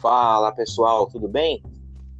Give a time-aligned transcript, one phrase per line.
[0.00, 1.62] Fala pessoal, tudo bem?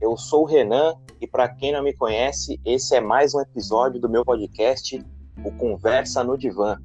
[0.03, 3.98] Eu sou o Renan e para quem não me conhece, esse é mais um episódio
[3.98, 5.03] do meu podcast,
[5.43, 6.77] o Conversa no Divã.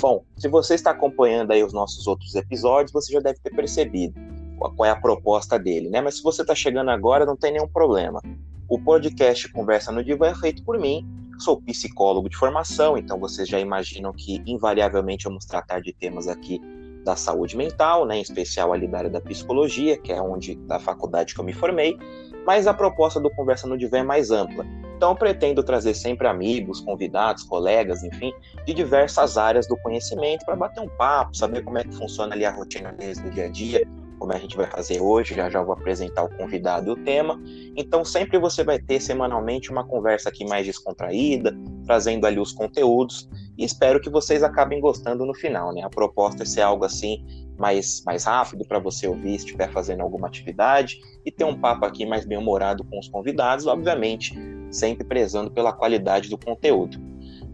[0.00, 4.20] Bom, se você está acompanhando aí os nossos outros episódios, você já deve ter percebido
[4.58, 6.00] qual é a proposta dele, né?
[6.00, 8.20] Mas se você está chegando agora, não tem nenhum problema.
[8.68, 11.06] O podcast Conversa no Divã é feito por mim.
[11.38, 16.60] Sou psicólogo de formação, então vocês já imaginam que invariavelmente vamos tratar de temas aqui
[17.08, 20.78] da saúde mental, né, em especial ali da área da psicologia, que é onde da
[20.78, 21.96] faculdade que eu me formei,
[22.44, 24.66] mas a proposta do Conversa no Divã é mais ampla.
[24.94, 28.30] Então pretendo trazer sempre amigos, convidados, colegas, enfim,
[28.66, 32.44] de diversas áreas do conhecimento para bater um papo, saber como é que funciona ali
[32.44, 35.62] a rotina deles do dia a dia, como a gente vai fazer hoje, já já
[35.62, 37.40] vou apresentar o convidado e o tema.
[37.76, 43.28] Então sempre você vai ter semanalmente uma conversa aqui mais descontraída, trazendo ali os conteúdos
[43.56, 45.82] e espero que vocês acabem gostando no final, né?
[45.82, 47.24] A proposta é ser algo assim
[47.58, 51.84] mais, mais rápido para você ouvir se estiver fazendo alguma atividade e ter um papo
[51.84, 54.34] aqui mais bem-humorado com os convidados, obviamente,
[54.70, 56.98] sempre prezando pela qualidade do conteúdo.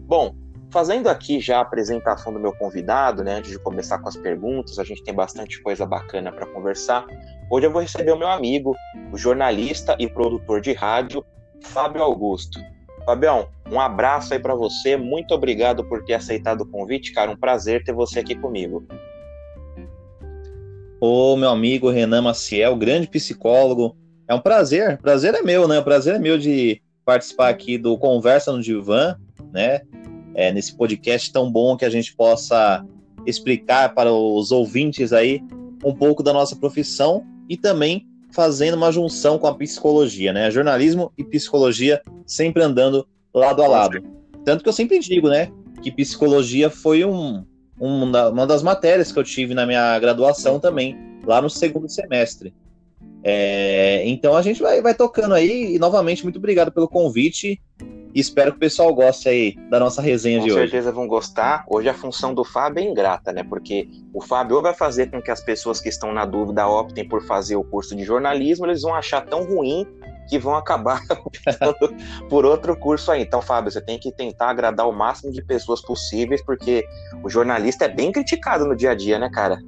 [0.05, 0.35] Bom,
[0.75, 4.77] Fazendo aqui já a apresentação do meu convidado, né, antes de começar com as perguntas,
[4.77, 7.05] a gente tem bastante coisa bacana para conversar.
[7.49, 8.75] Hoje eu vou receber o meu amigo,
[9.09, 11.25] o jornalista e produtor de rádio,
[11.61, 12.59] Fábio Augusto.
[13.05, 17.37] Fabião, um abraço aí para você, muito obrigado por ter aceitado o convite, cara, um
[17.37, 18.85] prazer ter você aqui comigo.
[20.99, 23.95] Ô, meu amigo Renan Maciel, grande psicólogo,
[24.27, 25.79] é um prazer, prazer é meu, né?
[25.79, 29.15] Prazer é meu de participar aqui do Conversa no Divã,
[29.53, 29.79] né?
[30.35, 32.85] É, nesse podcast tão bom que a gente possa
[33.25, 35.41] explicar para os ouvintes aí
[35.83, 40.51] um pouco da nossa profissão e também fazendo uma junção com a psicologia, né?
[40.51, 44.03] Jornalismo e psicologia sempre andando lado a lado.
[44.43, 47.43] Tanto que eu sempre digo, né, que psicologia foi um,
[47.79, 52.53] uma das matérias que eu tive na minha graduação também, lá no segundo semestre.
[53.23, 57.59] É, então a gente vai, vai tocando aí e novamente muito obrigado pelo convite
[58.15, 60.61] e espero que o pessoal goste aí da nossa resenha com de hoje.
[60.61, 61.65] Com certeza vão gostar.
[61.67, 63.43] Hoje a função do Fábio é ingrata, né?
[63.43, 67.21] Porque o Fábio vai fazer com que as pessoas que estão na dúvida optem por
[67.25, 69.85] fazer o curso de jornalismo, eles vão achar tão ruim
[70.29, 71.93] que vão acabar optando
[72.29, 73.21] por outro curso aí.
[73.21, 76.87] Então, Fábio, você tem que tentar agradar o máximo de pessoas possíveis, porque
[77.21, 79.59] o jornalista é bem criticado no dia a dia, né, cara?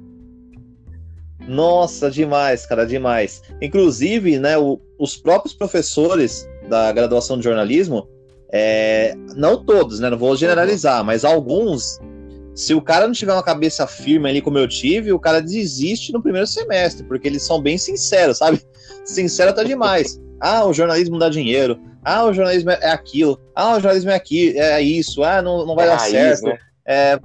[1.46, 3.42] Nossa, demais, cara, demais.
[3.60, 8.08] Inclusive, né, o, os próprios professores da graduação de jornalismo,
[8.52, 10.10] é, não todos, né?
[10.10, 11.98] Não vou generalizar, mas alguns.
[12.54, 16.12] Se o cara não tiver uma cabeça firme ali como eu tive, o cara desiste
[16.12, 18.60] no primeiro semestre, porque eles são bem sinceros, sabe?
[19.04, 20.20] Sincero tá demais.
[20.40, 21.78] Ah, o jornalismo dá dinheiro.
[22.04, 23.40] Ah, o jornalismo é aquilo.
[23.54, 25.22] Ah, o jornalismo é aqui, é isso.
[25.22, 26.44] Ah, não, não vai é dar raiz, certo.
[26.44, 26.58] Né?
[26.84, 27.18] É,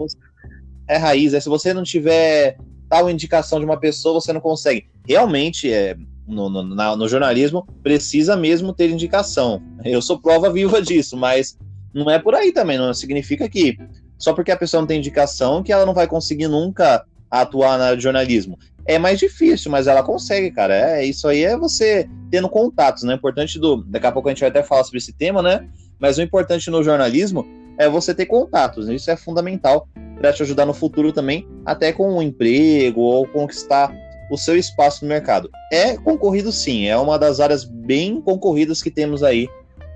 [0.87, 1.33] é raiz.
[1.33, 2.57] É, se você não tiver
[2.89, 4.87] tal indicação de uma pessoa, você não consegue.
[5.07, 5.95] Realmente, é,
[6.27, 9.61] no, no, na, no, jornalismo precisa mesmo ter indicação.
[9.83, 11.57] Eu sou prova viva disso, mas
[11.93, 12.77] não é por aí também.
[12.77, 13.77] Não significa que
[14.17, 17.97] só porque a pessoa não tem indicação que ela não vai conseguir nunca atuar na
[17.97, 18.57] jornalismo.
[18.85, 20.73] É mais difícil, mas ela consegue, cara.
[20.75, 23.13] É isso aí é você tendo contatos, né?
[23.13, 23.83] Importante do.
[23.83, 25.67] Daqui a pouco a gente vai até falar sobre esse tema, né?
[25.99, 27.45] Mas o importante no jornalismo
[27.77, 28.87] é você ter contatos.
[28.89, 33.93] Isso é fundamental para te ajudar no futuro também, até com um emprego ou conquistar
[34.33, 35.47] o seu espaço no mercado.
[35.71, 39.47] É concorrido sim, é uma das áreas bem concorridas que temos aí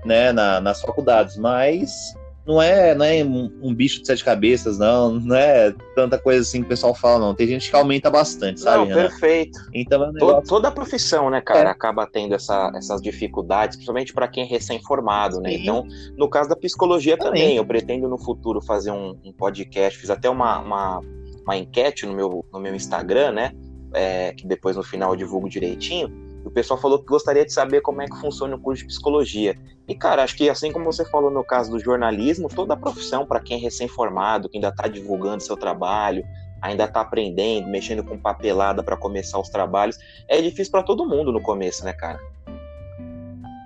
[0.04, 2.14] né, na, nas faculdades, mas
[2.46, 6.60] não é, não é um, bicho de sete cabeças, não, não é tanta coisa assim
[6.60, 7.34] que o pessoal fala, não.
[7.34, 8.88] Tem gente que aumenta bastante, sabe?
[8.88, 9.58] Não, perfeito.
[9.74, 10.48] Então, é um negócio...
[10.48, 11.72] Toda a profissão, né, cara, é.
[11.72, 15.50] acaba tendo essa, essas dificuldades, principalmente para quem é recém-formado, né?
[15.50, 15.62] Sim.
[15.62, 15.84] Então,
[16.16, 20.08] no caso da psicologia também, também, eu pretendo no futuro fazer um, um podcast, fiz
[20.08, 21.00] até uma, uma,
[21.42, 23.52] uma enquete no meu, no meu Instagram, né?
[23.94, 26.10] É, que depois no final eu divulgo direitinho,
[26.44, 29.56] o pessoal falou que gostaria de saber como é que funciona o curso de psicologia.
[29.86, 33.26] E, cara, acho que assim como você falou no caso do jornalismo, toda a profissão,
[33.26, 36.24] para quem é recém-formado, que ainda está divulgando seu trabalho,
[36.62, 39.98] ainda está aprendendo, mexendo com papelada para começar os trabalhos,
[40.28, 42.18] é difícil para todo mundo no começo, né, cara?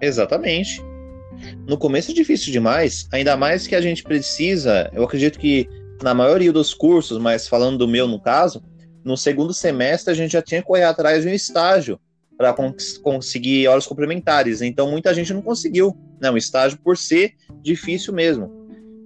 [0.00, 0.82] Exatamente.
[1.66, 5.68] No começo é difícil demais, ainda mais que a gente precisa, eu acredito que
[6.02, 8.62] na maioria dos cursos, mas falando do meu no caso,
[9.04, 12.00] no segundo semestre a gente já tinha que correr atrás de um estágio
[12.36, 14.62] para cons conseguir horas complementares.
[14.62, 16.30] Então muita gente não conseguiu, né?
[16.30, 18.50] Um estágio por ser difícil mesmo.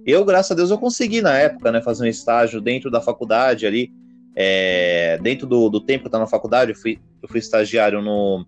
[0.05, 1.81] Eu, graças a Deus, eu consegui na época, né?
[1.81, 3.91] Fazer um estágio dentro da faculdade ali,
[4.35, 8.01] é, dentro do, do tempo que eu estava na faculdade, eu fui, eu fui estagiário
[8.01, 8.45] no,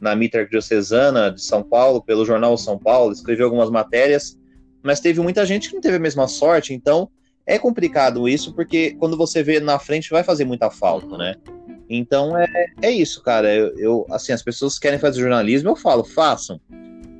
[0.00, 4.38] na Mitra Diocesana de São Paulo, pelo Jornal São Paulo, escrevi algumas matérias,
[4.82, 7.08] mas teve muita gente que não teve a mesma sorte, então
[7.46, 11.34] é complicado isso, porque quando você vê na frente vai fazer muita falta, né?
[11.88, 13.52] Então é, é isso, cara.
[13.52, 16.60] Eu, eu, assim, as pessoas querem fazer jornalismo, eu falo, façam.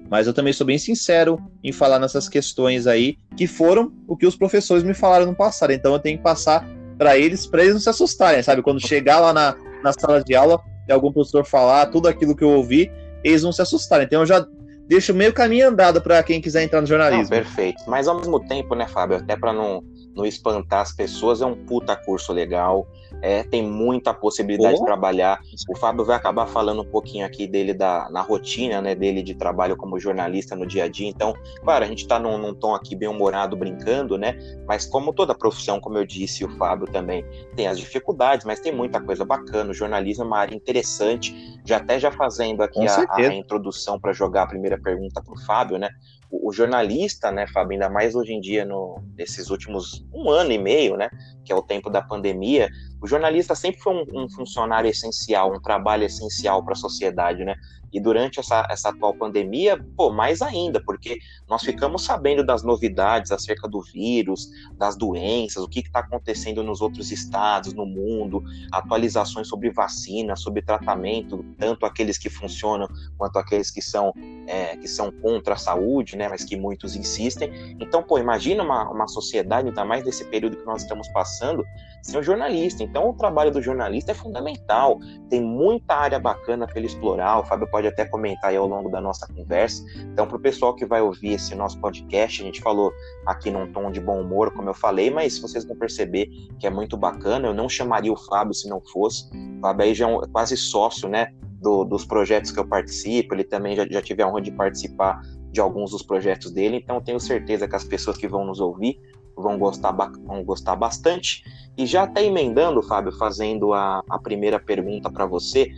[0.08, 4.26] Mas eu também sou bem sincero em falar nessas questões aí, que foram o que
[4.26, 5.72] os professores me falaram no passado.
[5.72, 6.66] Então eu tenho que passar
[6.98, 8.62] para eles, para eles não se assustarem, sabe?
[8.62, 12.44] Quando chegar lá na, na sala de aula e algum professor falar tudo aquilo que
[12.44, 12.90] eu ouvi,
[13.25, 14.06] eles não se assustarem.
[14.06, 14.46] Então eu já
[14.86, 17.22] deixo meio caminho andado para quem quiser entrar no jornalismo.
[17.22, 17.82] Não, perfeito.
[17.86, 19.82] Mas ao mesmo tempo, né, Fábio, até para não,
[20.14, 22.87] não espantar as pessoas, é um puta curso legal
[23.20, 24.79] é, tem muita possibilidade oh.
[24.79, 25.41] de trabalhar.
[25.69, 29.35] O Fábio vai acabar falando um pouquinho aqui dele da, na rotina né, dele de
[29.35, 31.09] trabalho como jornalista no dia a dia.
[31.09, 34.37] Então, claro, a gente está num, num, tom aqui bem humorado, brincando, né?
[34.67, 37.25] Mas como toda profissão, como eu disse, o Fábio também
[37.55, 39.70] tem as dificuldades, mas tem muita coisa bacana.
[39.70, 41.61] O jornalismo é uma área interessante.
[41.64, 45.38] Já até já fazendo aqui a, a, introdução para jogar a primeira pergunta para o
[45.44, 45.91] Fábio, né?
[46.32, 50.58] O, jornalista, né, Fábio, ainda mais hoje em dia, no, nesses últimos um ano e
[50.58, 51.11] meio, né,
[51.44, 52.70] que é o tempo da pandemia,
[53.02, 57.56] o jornalista sempre foi um, um funcionário essencial, um trabalho essencial para a sociedade, né?
[57.93, 63.31] E durante essa, essa atual pandemia, pô, mais ainda, porque nós ficamos sabendo das novidades
[63.31, 69.46] acerca do vírus, das doenças, o que está acontecendo nos outros estados, no mundo, atualizações
[69.46, 72.88] sobre vacina, sobre tratamento, tanto aqueles que funcionam
[73.19, 74.14] quanto aqueles que são,
[74.46, 77.76] é, que são contra a saúde, né, mas que muitos insistem.
[77.78, 81.62] Então, pô, imagina uma, uma sociedade, ainda mais nesse período que nós estamos passando,
[82.02, 82.82] sem o jornalista.
[82.82, 84.99] Então, o trabalho do jornalista é fundamental.
[85.31, 87.38] Tem muita área bacana para ele explorar.
[87.38, 89.84] O Fábio pode até comentar aí ao longo da nossa conversa.
[90.12, 92.93] Então, para o pessoal que vai ouvir esse nosso podcast, a gente falou
[93.26, 96.28] aqui num tom de bom humor, como eu falei, mas vocês vão perceber
[96.58, 97.46] que é muito bacana.
[97.46, 99.31] Eu não chamaria o Fábio se não fosse.
[99.58, 103.34] O Fábio aí já é um, quase sócio, né, do, dos projetos que eu participo.
[103.34, 105.20] Ele também já, já tive a honra de participar
[105.52, 106.78] de alguns dos projetos dele.
[106.82, 108.99] Então, tenho certeza que as pessoas que vão nos ouvir
[109.37, 111.43] vão gostar, vão gostar bastante.
[111.76, 115.70] E já até emendando, Fábio, fazendo a, a primeira pergunta para você,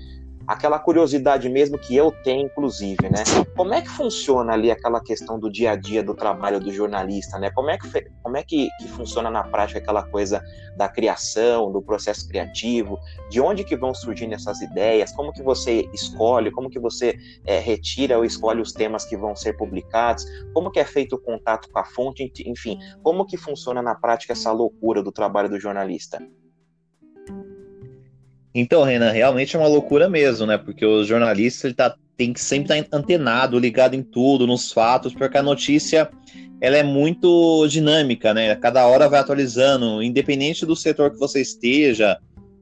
[0.46, 3.22] aquela curiosidade mesmo que eu tenho, inclusive, né?
[3.56, 7.38] Como é que funciona ali aquela questão do dia a dia do trabalho do jornalista,
[7.38, 7.50] né?
[7.50, 7.88] Como é que,
[8.22, 10.42] como é que, que funciona na prática aquela coisa
[10.76, 12.98] da criação, do processo criativo,
[13.30, 17.16] de onde que vão surgindo essas ideias, como que você escolhe, como que você
[17.46, 21.20] é, retira ou escolhe os temas que vão ser publicados, como que é feito o
[21.20, 25.58] contato com a fonte, enfim, como que funciona na prática essa loucura do trabalho do
[25.58, 26.20] jornalista?
[28.54, 30.56] Então, Renan, realmente é uma loucura mesmo, né?
[30.56, 34.70] Porque o jornalista ele tá, tem que sempre estar tá antenado, ligado em tudo, nos
[34.70, 36.08] fatos, porque a notícia
[36.60, 38.54] ela é muito dinâmica, né?
[38.54, 42.16] Cada hora vai atualizando, independente do setor que você esteja,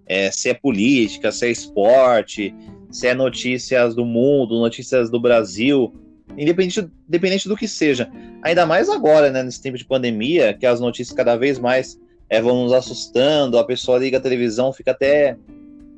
[0.06, 2.54] é, se é política, se é esporte,
[2.90, 5.94] se é notícias do mundo, notícias do Brasil,
[6.38, 8.10] independente, independente do que seja.
[8.42, 12.00] Ainda mais agora, né, nesse tempo de pandemia, que as notícias cada vez mais
[12.30, 15.36] é, vão nos assustando, a pessoa liga a televisão, fica até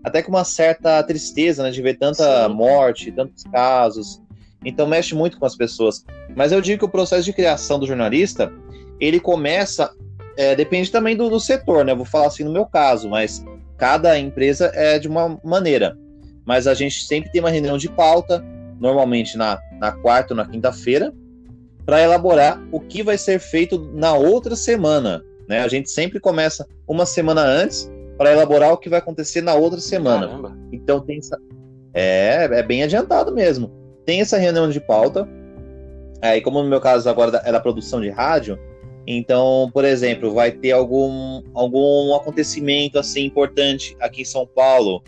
[0.05, 2.55] até com uma certa tristeza, né, de ver tanta Sim.
[2.55, 4.23] morte, tantos casos.
[4.63, 6.05] Então mexe muito com as pessoas.
[6.37, 8.53] Mas eu digo que o processo de criação do jornalista,
[9.01, 9.91] ele começa,
[10.37, 11.93] é, depende também do, do setor, né?
[11.93, 13.45] Eu vou falar assim no meu caso, mas
[13.79, 15.97] cada empresa é de uma maneira.
[16.45, 18.45] Mas a gente sempre tem uma reunião de pauta,
[18.79, 21.13] normalmente na, na quarta ou na quinta-feira,
[21.87, 25.23] para elaborar o que vai ser feito na outra semana.
[25.49, 25.61] Né?
[25.61, 27.91] A gente sempre começa uma semana antes
[28.25, 30.27] para elaborar o que vai acontecer na outra semana.
[30.27, 30.57] Caramba.
[30.73, 31.39] Então tem essa...
[31.93, 33.71] é, é bem adiantado mesmo.
[34.07, 35.29] Tem essa reunião de pauta.
[36.23, 38.59] Aí, como no meu caso agora é da produção de rádio,
[39.07, 45.05] então, por exemplo, vai ter algum, algum acontecimento assim importante aqui em São Paulo.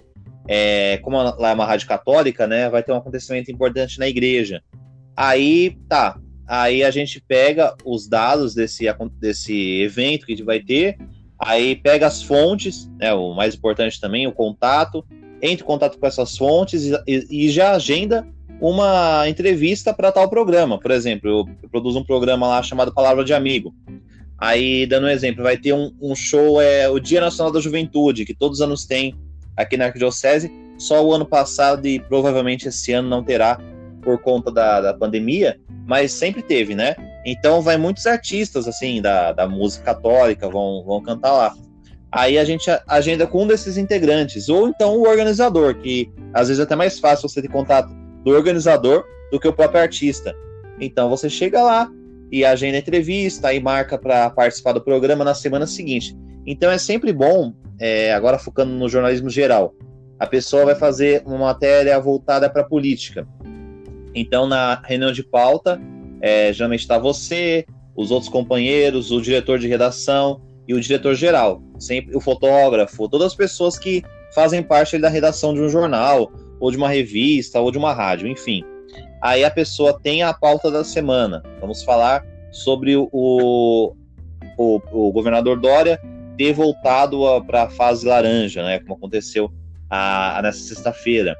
[0.47, 2.69] É, como lá é uma rádio católica, né?
[2.69, 4.63] Vai ter um acontecimento importante na igreja.
[5.17, 6.21] Aí, tá.
[6.47, 8.85] Aí a gente pega os dados desse,
[9.19, 10.99] desse evento que a gente vai ter,
[11.39, 15.05] Aí pega as fontes, né, o mais importante também, o contato,
[15.43, 18.27] entra em contato com essas fontes e, e já agenda
[18.61, 20.79] uma entrevista para tal programa.
[20.79, 23.75] Por exemplo, eu, eu, produzo um programa lá chamado Palavra de Amigo.
[24.39, 28.25] Aí, dando um exemplo, vai ter um, um show, é o Dia Nacional da Juventude,
[28.25, 29.15] que todos os anos tem
[29.57, 33.59] aqui na Arquidiocese, só o ano passado e provavelmente esse ano não terá
[34.03, 36.95] por conta da, da pandemia, mas sempre teve, né?
[37.27, 41.55] Então vai muitos artistas assim da, da música católica vão, vão cantar lá.
[42.13, 46.61] Aí a gente agenda com um desses integrantes, ou então o organizador, que às vezes
[46.61, 47.93] é até mais fácil você ter contato
[48.25, 50.33] do organizador do que o próprio artista.
[50.81, 51.91] Então você chega lá
[52.31, 56.17] e agenda a entrevista, aí marca para participar do programa na semana seguinte.
[56.47, 59.75] Então é sempre bom, é, agora focando no jornalismo geral,
[60.17, 63.27] a pessoa vai fazer uma matéria voltada para política.
[64.15, 65.81] Então na reunião de pauta
[66.27, 67.65] é, geralmente está você,
[67.95, 73.29] os outros companheiros, o diretor de redação e o diretor geral, sempre o fotógrafo, todas
[73.29, 74.03] as pessoas que
[74.35, 78.27] fazem parte da redação de um jornal, ou de uma revista, ou de uma rádio,
[78.27, 78.65] enfim.
[79.23, 81.45] Aí a pessoa tem a pauta da semana.
[81.61, 83.95] Vamos falar sobre o, o,
[84.59, 86.01] o governador Dória
[86.37, 88.81] ter voltado para a fase laranja, né?
[88.81, 89.51] Como aconteceu
[89.89, 91.37] a, a nessa sexta-feira.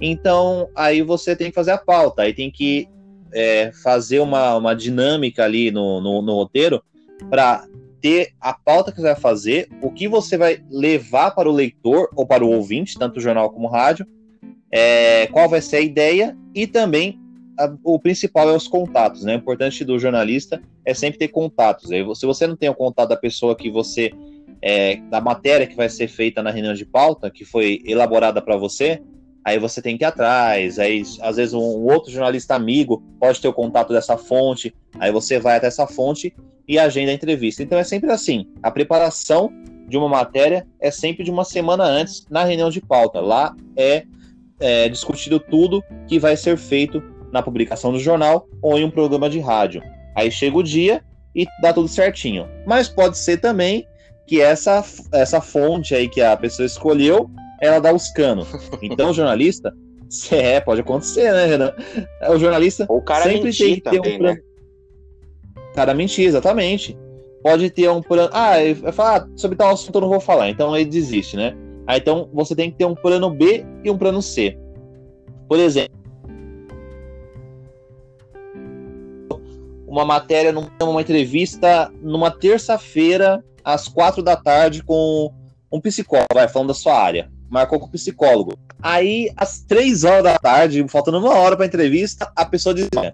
[0.00, 2.88] Então, aí você tem que fazer a pauta, aí tem que
[3.32, 6.82] é, fazer uma, uma dinâmica ali no, no, no roteiro
[7.30, 7.66] para
[8.00, 12.08] ter a pauta que você vai fazer, o que você vai levar para o leitor
[12.14, 14.06] ou para o ouvinte, tanto jornal como rádio,
[14.70, 17.18] é, qual vai ser a ideia e também
[17.58, 19.34] a, o principal é os contatos, né?
[19.34, 21.88] O importante do jornalista é sempre ter contatos.
[21.88, 24.12] Se você não tem o contato da pessoa que você
[24.62, 28.56] é, da matéria que vai ser feita na reunião de pauta, que foi elaborada para
[28.56, 29.00] você,
[29.48, 33.48] aí você tem que ir atrás, aí às vezes um, outro jornalista amigo pode ter
[33.48, 36.34] o contato dessa fonte, aí você vai até essa fonte
[36.66, 37.62] e agenda a entrevista.
[37.62, 39.50] Então é sempre assim, a preparação
[39.88, 43.20] de uma matéria é sempre de uma semana antes na reunião de pauta.
[43.20, 44.04] Lá é,
[44.60, 47.02] é discutido tudo que vai ser feito
[47.32, 49.82] na publicação do jornal ou em um programa de rádio.
[50.14, 51.02] Aí chega o dia
[51.34, 52.46] e dá tudo certinho.
[52.66, 53.86] Mas pode ser também
[54.26, 58.48] que essa, essa fonte aí que a pessoa escolheu ela dá os canos.
[58.82, 59.74] Então, o jornalista.
[60.32, 61.74] É, pode acontecer, né, Renan?
[62.30, 64.34] O jornalista o cara sempre tem que ter também, um plano.
[64.36, 64.42] Né?
[65.70, 66.98] O cara mentir, exatamente.
[67.42, 68.30] Pode ter um plano.
[68.32, 71.54] Ah, vai falar ah, sobre tal assunto eu não vou falar, então ele desiste, né?
[71.86, 74.56] Ah, então você tem que ter um plano B e um plano C.
[75.46, 75.94] Por exemplo,
[79.86, 85.30] uma matéria, numa entrevista, numa terça-feira, às quatro da tarde, com
[85.70, 88.58] um psicólogo, vai, falando da sua área marcou com o psicólogo.
[88.82, 93.12] Aí, às três horas da tarde, faltando uma hora para entrevista, a pessoa diz: o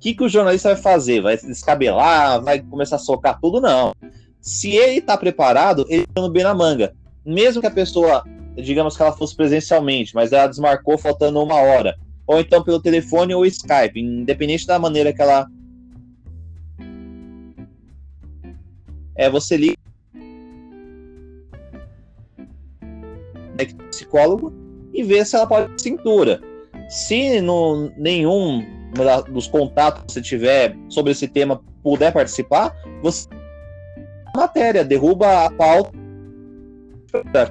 [0.00, 1.20] que, que o jornalista vai fazer?
[1.20, 2.42] Vai descabelar?
[2.42, 3.60] Vai começar a socar tudo?
[3.60, 3.92] Não.
[4.40, 6.94] Se ele está preparado, ele está bem na manga.
[7.24, 8.22] Mesmo que a pessoa,
[8.54, 11.96] digamos que ela fosse presencialmente, mas ela desmarcou faltando uma hora.
[12.26, 15.46] Ou então pelo telefone ou Skype, independente da maneira que ela.
[19.16, 19.76] É, você liga
[23.94, 24.52] psicólogo
[24.92, 26.40] e ver se ela pode cintura.
[26.88, 28.64] Se no, nenhum
[29.30, 33.28] dos contatos que você tiver sobre esse tema puder participar, você
[34.34, 35.92] matéria, derruba a pauta,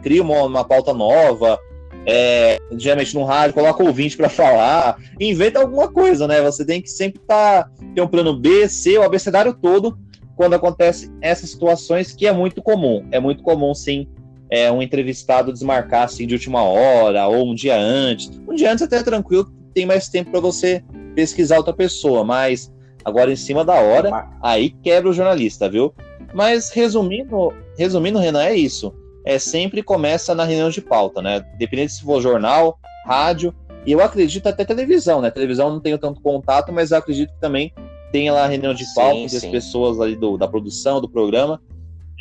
[0.02, 1.58] cria uma, uma pauta nova,
[2.06, 6.42] é, geralmente no rádio, coloca o ouvinte para falar, inventa alguma coisa, né?
[6.42, 9.98] Você tem que sempre tá, ter um plano B, C, o abecedário todo,
[10.36, 13.08] quando acontece essas situações, que é muito comum.
[13.12, 14.08] É muito comum, sim,
[14.54, 18.30] é, um entrevistado desmarcar assim de última hora ou um dia antes.
[18.48, 20.84] Um dia antes até é tranquilo, tem mais tempo para você
[21.16, 22.72] pesquisar outra pessoa, mas
[23.04, 25.92] agora em cima da hora, aí quebra o jornalista, viu?
[26.36, 28.94] Mas resumindo, resumindo, Renan, é isso.
[29.26, 31.44] É sempre começa na reunião de pauta, né?
[31.58, 33.56] Dependendo se for jornal, rádio,
[33.88, 35.32] e eu acredito até televisão, né?
[35.32, 37.74] Televisão não tenho tanto contato, mas eu acredito que também
[38.12, 41.60] tem lá a reunião de pauta, sim, as pessoas ali do, da produção, do programa,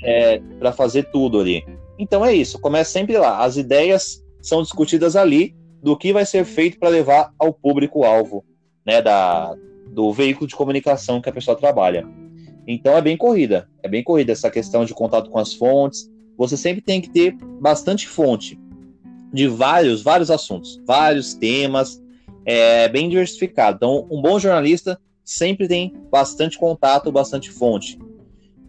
[0.03, 1.63] é, para fazer tudo ali.
[2.03, 3.39] Então é isso, começa sempre lá.
[3.45, 8.45] As ideias são discutidas ali do que vai ser feito para levar ao público-alvo,
[8.85, 9.55] né, da,
[9.87, 12.05] do veículo de comunicação que a pessoa trabalha.
[12.67, 16.11] Então é bem corrida, é bem corrida essa questão de contato com as fontes.
[16.37, 18.59] Você sempre tem que ter bastante fonte
[19.33, 22.03] de vários, vários assuntos, vários temas,
[22.45, 23.77] é bem diversificado.
[23.77, 27.97] Então, um bom jornalista sempre tem bastante contato, bastante fonte,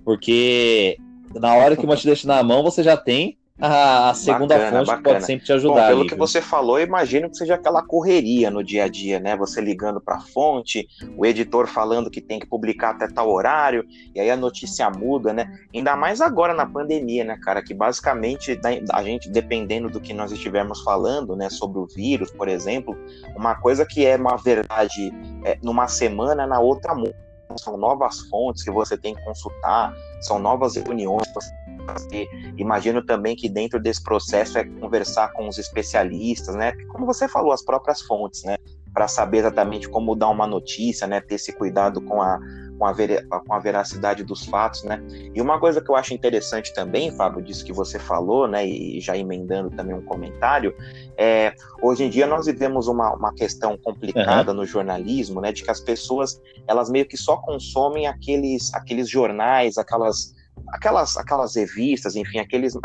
[0.06, 1.00] porque
[1.40, 4.78] na hora que uma te deixa na mão, você já tem a, a segunda bacana,
[4.78, 4.98] fonte bacana.
[4.98, 5.82] que pode sempre te ajudar.
[5.82, 6.28] Bom, pelo ali, que viu?
[6.28, 9.38] você falou, imagino que seja aquela correria no dia a dia, né?
[9.38, 13.86] Você ligando para a fonte, o editor falando que tem que publicar até tal horário,
[14.14, 15.48] e aí a notícia muda, né?
[15.74, 17.62] Ainda mais agora na pandemia, né, cara?
[17.62, 18.60] Que basicamente
[18.92, 22.98] a gente, dependendo do que nós estivermos falando, né, sobre o vírus, por exemplo,
[23.36, 25.14] uma coisa que é uma verdade
[25.44, 27.23] é, numa semana, na outra muda
[27.58, 32.28] são novas fontes que você tem que consultar, são novas reuniões que você fazer.
[32.58, 36.74] Imagino também que dentro desse processo é conversar com os especialistas, né?
[36.90, 38.58] Como você falou, as próprias fontes, né?
[38.94, 41.20] Para saber exatamente como dar uma notícia, né?
[41.22, 42.40] Ter esse cuidado com a,
[42.84, 45.02] com a, ver, com a veracidade dos fatos, né?
[45.34, 48.68] E uma coisa que eu acho interessante também, Fábio, disso que você falou, né?
[48.68, 50.76] E já emendando também um comentário,
[51.18, 54.58] é hoje em dia nós vivemos uma, uma questão complicada uhum.
[54.58, 55.54] no jornalismo, né?
[55.54, 60.36] De que as pessoas elas meio que só consomem aqueles, aqueles jornais, aquelas,
[60.68, 62.76] aquelas, aquelas revistas, enfim, aqueles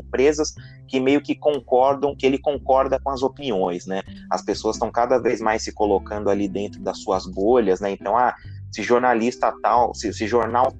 [0.00, 0.52] empresas
[0.88, 4.02] que meio que concordam, que ele concorda com as opiniões, né?
[4.28, 7.92] As pessoas estão cada vez mais se colocando ali dentro das suas bolhas, né?
[7.92, 8.34] Então, ah,
[8.74, 10.74] se jornalista tal, se, se jornal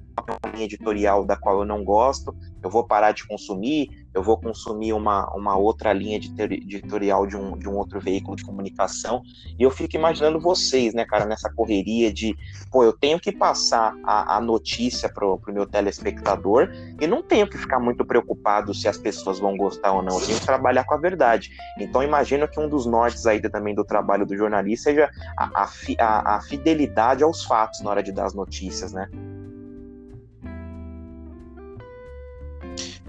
[0.59, 5.29] editorial da qual eu não gosto, eu vou parar de consumir, eu vou consumir uma,
[5.35, 9.21] uma outra linha de editorial de um, de um outro veículo de comunicação.
[9.59, 12.33] E eu fico imaginando vocês, né, cara, nessa correria de,
[12.71, 16.69] pô, eu tenho que passar a, a notícia pro, pro meu telespectador
[16.99, 20.17] e não tenho que ficar muito preocupado se as pessoas vão gostar ou não.
[20.17, 21.51] Eu tenho que trabalhar com a verdade.
[21.77, 25.69] Então, imagino que um dos nortes aí também do trabalho do jornalista seja a, a,
[25.99, 29.09] a, a fidelidade aos fatos na hora de dar as notícias, né?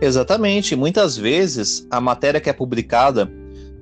[0.01, 0.77] Exatamente.
[0.77, 3.31] Muitas vezes a matéria que é publicada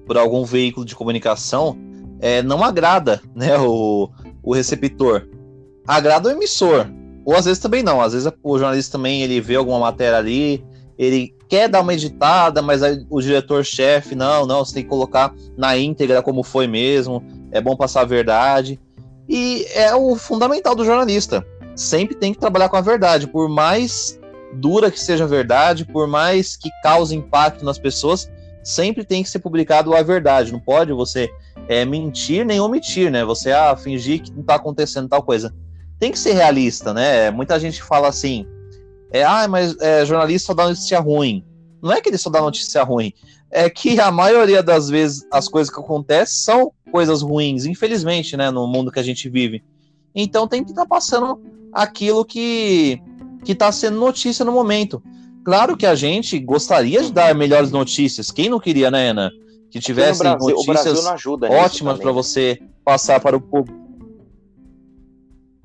[0.07, 1.77] por algum veículo de comunicação
[2.21, 4.11] é, não agrada né, o,
[4.43, 5.29] o receptor.
[5.87, 6.87] Agrada o emissor.
[7.25, 8.01] Ou às vezes também não.
[8.01, 10.65] Às vezes o jornalista também ele vê alguma matéria ali,
[10.99, 12.81] ele quer dar uma editada, mas
[13.11, 17.77] o diretor-chefe, não, não, você tem que colocar na íntegra como foi mesmo, é bom
[17.77, 18.81] passar a verdade.
[19.29, 21.47] E é o fundamental do jornalista.
[21.75, 24.21] Sempre tem que trabalhar com a verdade, por mais
[24.55, 28.31] dura que seja a verdade, por mais que cause impacto nas pessoas,
[28.63, 30.53] sempre tem que ser publicado a verdade.
[30.53, 31.31] Não pode você
[31.69, 33.25] é, mentir nem omitir, né?
[33.25, 35.55] Você ah, fingir que não está acontecendo tal coisa.
[35.99, 37.31] Tem que ser realista, né?
[37.31, 38.47] Muita gente fala assim,
[39.13, 41.45] é, ah, mas é, jornalista só dá notícia ruim.
[41.83, 43.13] Não é que ele só dá notícia ruim,
[43.51, 48.51] é que a maioria das vezes as coisas que acontecem são coisas ruins, infelizmente, né,
[48.51, 49.63] no mundo que a gente vive.
[50.15, 51.41] Então tem que estar tá passando
[51.73, 53.01] aquilo que
[53.45, 55.03] que está sendo notícia no momento.
[55.45, 58.31] Claro que a gente gostaria de dar melhores notícias.
[58.31, 59.31] Quem não queria, né, Ana?
[59.71, 61.05] Que tivessem Brasil, notícias
[61.51, 63.79] ótimas para você passar para o público.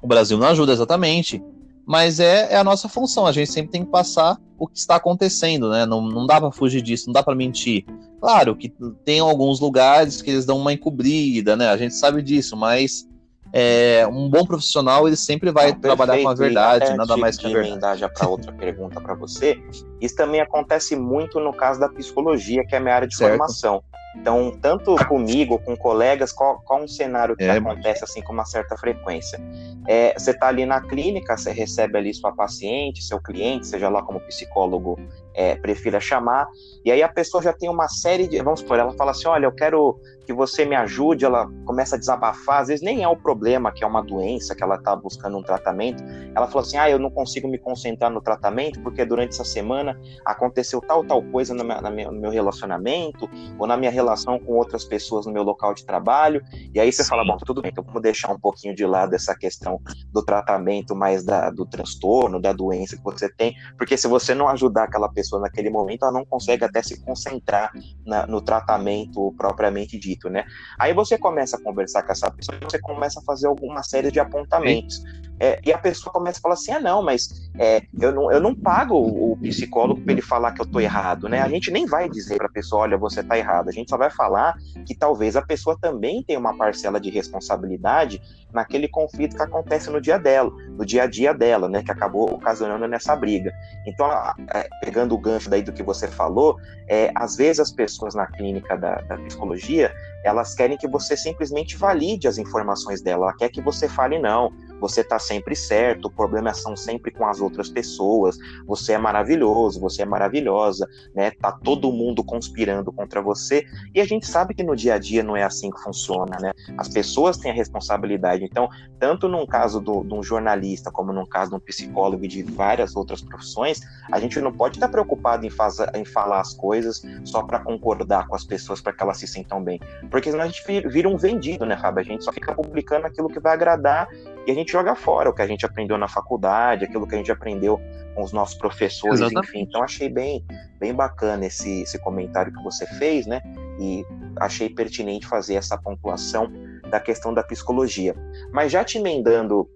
[0.01, 1.41] O Brasil não ajuda, exatamente.
[1.85, 3.25] Mas é, é, a nossa função.
[3.25, 5.85] A gente sempre tem que passar o que está acontecendo, né?
[5.85, 7.83] Não, não dá para fugir disso, não dá para mentir.
[8.19, 8.71] Claro que
[9.03, 11.67] tem alguns lugares que eles dão uma encobrida, né?
[11.67, 13.08] A gente sabe disso, mas
[13.51, 16.25] é, um bom profissional ele sempre vai Não, trabalhar perfeito.
[16.25, 18.01] com a verdade, nada mais que a verdade.
[18.01, 19.59] já para outra pergunta para você.
[19.99, 23.31] Isso também acontece muito no caso da psicologia, que é a minha área de certo.
[23.31, 23.83] formação.
[24.15, 27.51] Então, tanto comigo, com colegas, qual, qual um cenário que é.
[27.51, 29.39] acontece assim com uma certa frequência?
[29.87, 34.01] É, você está ali na clínica, você recebe ali sua paciente, seu cliente, seja lá
[34.01, 34.99] como psicólogo
[35.33, 36.47] é, prefira chamar,
[36.83, 38.41] e aí a pessoa já tem uma série de.
[38.41, 41.99] Vamos supor, ela fala assim: olha, eu quero que você me ajude, ela começa a
[41.99, 45.35] desabafar, às vezes nem é o problema, que é uma doença, que ela está buscando
[45.35, 46.03] um tratamento.
[46.35, 49.99] Ela falou assim: ah, eu não consigo me concentrar no tratamento porque durante essa semana
[50.23, 54.85] aconteceu tal, tal coisa no meu, no meu relacionamento, ou na minha relação com outras
[54.85, 56.43] pessoas no meu local de trabalho.
[56.75, 57.09] E aí você Sim.
[57.09, 59.81] fala: bom, tudo bem, então vamos deixar um pouquinho de lado essa questão
[60.13, 64.47] do tratamento, mais da, do transtorno, da doença que você tem, porque se você não
[64.47, 67.71] ajudar aquela pessoa naquele momento, ela não consegue até se concentrar
[68.05, 70.45] na, no tratamento propriamente dito né?
[70.79, 74.19] Aí você começa a conversar com essa pessoa, você começa a fazer alguma série de
[74.19, 75.03] apontamentos.
[75.39, 78.41] É, e a pessoa começa a falar assim: ah, não, mas é, eu, não, eu
[78.41, 81.41] não pago o, psicólogo para ele falar que eu tô errado, né?
[81.41, 83.69] A gente nem vai dizer para a pessoa: olha, você tá errado.
[83.69, 88.21] A gente só vai falar que talvez a pessoa também tenha uma parcela de responsabilidade
[88.51, 91.81] naquele conflito que acontece no dia dela, no dia a dia dela, né?
[91.83, 93.53] Que acabou ocasionando nessa briga.
[93.87, 94.07] Então,
[94.53, 98.27] é, pegando o gancho daí do que você falou, é, às vezes as pessoas na
[98.27, 103.27] clínica da, da psicologia elas querem que você simplesmente valide as informações dela.
[103.27, 107.25] Ela quer que você fale, não, você está sempre certo, o problema são sempre com
[107.25, 111.29] as outras pessoas, você é maravilhoso, você é maravilhosa, né?
[111.31, 113.63] Tá todo mundo conspirando contra você,
[113.93, 116.51] e a gente sabe que no dia a dia não é assim que funciona, né?
[116.77, 118.43] As pessoas têm a responsabilidade.
[118.43, 118.67] Então,
[118.99, 122.41] tanto num caso do, de um jornalista, como num caso de um psicólogo e de
[122.41, 127.03] várias outras profissões, a gente não pode estar preocupado em, faz, em falar as coisas
[127.23, 129.79] só para concordar com as pessoas para que elas se sintam bem.
[130.09, 132.01] Porque senão a gente vira um vendido, né, Fábio?
[132.01, 134.07] A gente só fica publicando aquilo que vai agradar
[134.49, 137.17] e a gente joga fora o que a gente aprendeu na faculdade, aquilo que a
[137.19, 137.79] gente aprendeu
[138.15, 139.49] com os nossos professores, Exatamente.
[139.49, 139.59] enfim.
[139.61, 140.43] Então achei bem,
[140.79, 143.41] bem bacana esse, esse comentário que você fez, né?
[143.79, 144.03] E
[144.37, 146.51] achei pertinente fazer essa pontuação
[146.89, 148.15] da questão da psicologia.
[148.51, 149.69] Mas já te emendando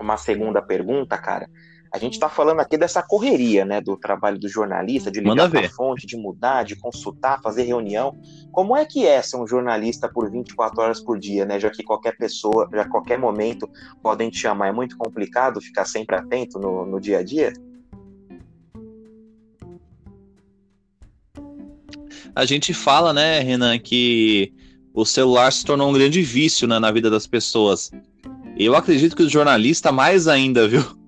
[0.00, 1.48] uma segunda pergunta, cara,
[1.92, 5.68] a gente está falando aqui dessa correria, né, do trabalho do jornalista, de ligar a
[5.70, 8.16] fonte, de mudar, de consultar, fazer reunião.
[8.52, 11.82] Como é que é ser um jornalista por 24 horas por dia, né, já que
[11.82, 13.68] qualquer pessoa, já qualquer momento
[14.00, 14.68] podem te chamar?
[14.68, 17.52] É muito complicado ficar sempre atento no, no dia a dia?
[22.36, 24.54] A gente fala, né, Renan, que
[24.94, 27.90] o celular se tornou um grande vício né, na vida das pessoas.
[28.56, 30.99] Eu acredito que o jornalista mais ainda, viu?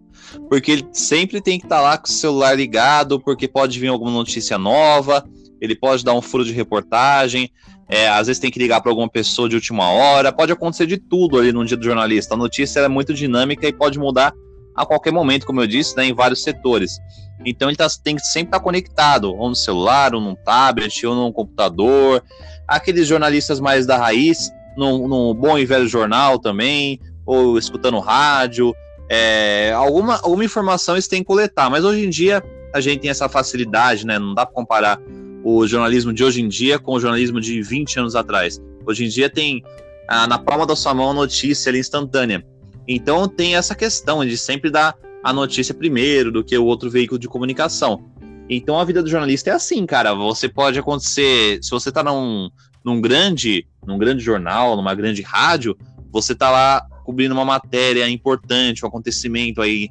[0.48, 3.88] Porque ele sempre tem que estar tá lá com o celular ligado, porque pode vir
[3.88, 5.24] alguma notícia nova,
[5.60, 7.50] ele pode dar um furo de reportagem,
[7.88, 10.96] é, às vezes tem que ligar para alguma pessoa de última hora, pode acontecer de
[10.96, 12.34] tudo ali no dia do jornalista.
[12.34, 14.32] A notícia é muito dinâmica e pode mudar
[14.74, 16.98] a qualquer momento, como eu disse, né, em vários setores.
[17.44, 21.04] Então ele tá, tem que sempre estar tá conectado, ou no celular, ou num tablet,
[21.06, 22.22] ou num computador.
[22.66, 28.74] Aqueles jornalistas mais da raiz, num, num bom e velho jornal também, ou escutando rádio.
[29.14, 33.10] É, alguma, alguma informação eles têm que coletar, mas hoje em dia a gente tem
[33.10, 34.18] essa facilidade, né?
[34.18, 34.98] Não dá para comparar
[35.44, 38.58] o jornalismo de hoje em dia com o jornalismo de 20 anos atrás.
[38.86, 39.62] Hoje em dia tem
[40.08, 42.42] ah, na palma da sua mão a notícia ali instantânea.
[42.88, 47.18] Então tem essa questão de sempre dar a notícia primeiro do que o outro veículo
[47.18, 48.02] de comunicação.
[48.48, 50.14] Então a vida do jornalista é assim, cara.
[50.14, 52.48] Você pode acontecer, se você tá num,
[52.82, 55.76] num grande, num grande jornal, numa grande rádio,
[56.10, 59.90] você tá lá cobrindo uma matéria importante, um acontecimento aí,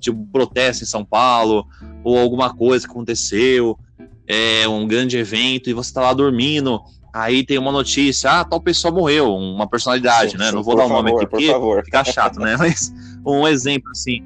[0.00, 1.66] tipo protesto em São Paulo,
[2.02, 3.78] ou alguma coisa que aconteceu,
[4.26, 6.80] é um grande evento e você tá lá dormindo.
[7.12, 10.46] Aí tem uma notícia, ah, tal pessoa morreu, uma personalidade, sim, né?
[10.46, 11.52] Sim, Não vou dar o um nome aqui porque
[11.84, 12.56] fica chato, né?
[12.58, 12.92] Mas
[13.24, 14.22] um exemplo assim,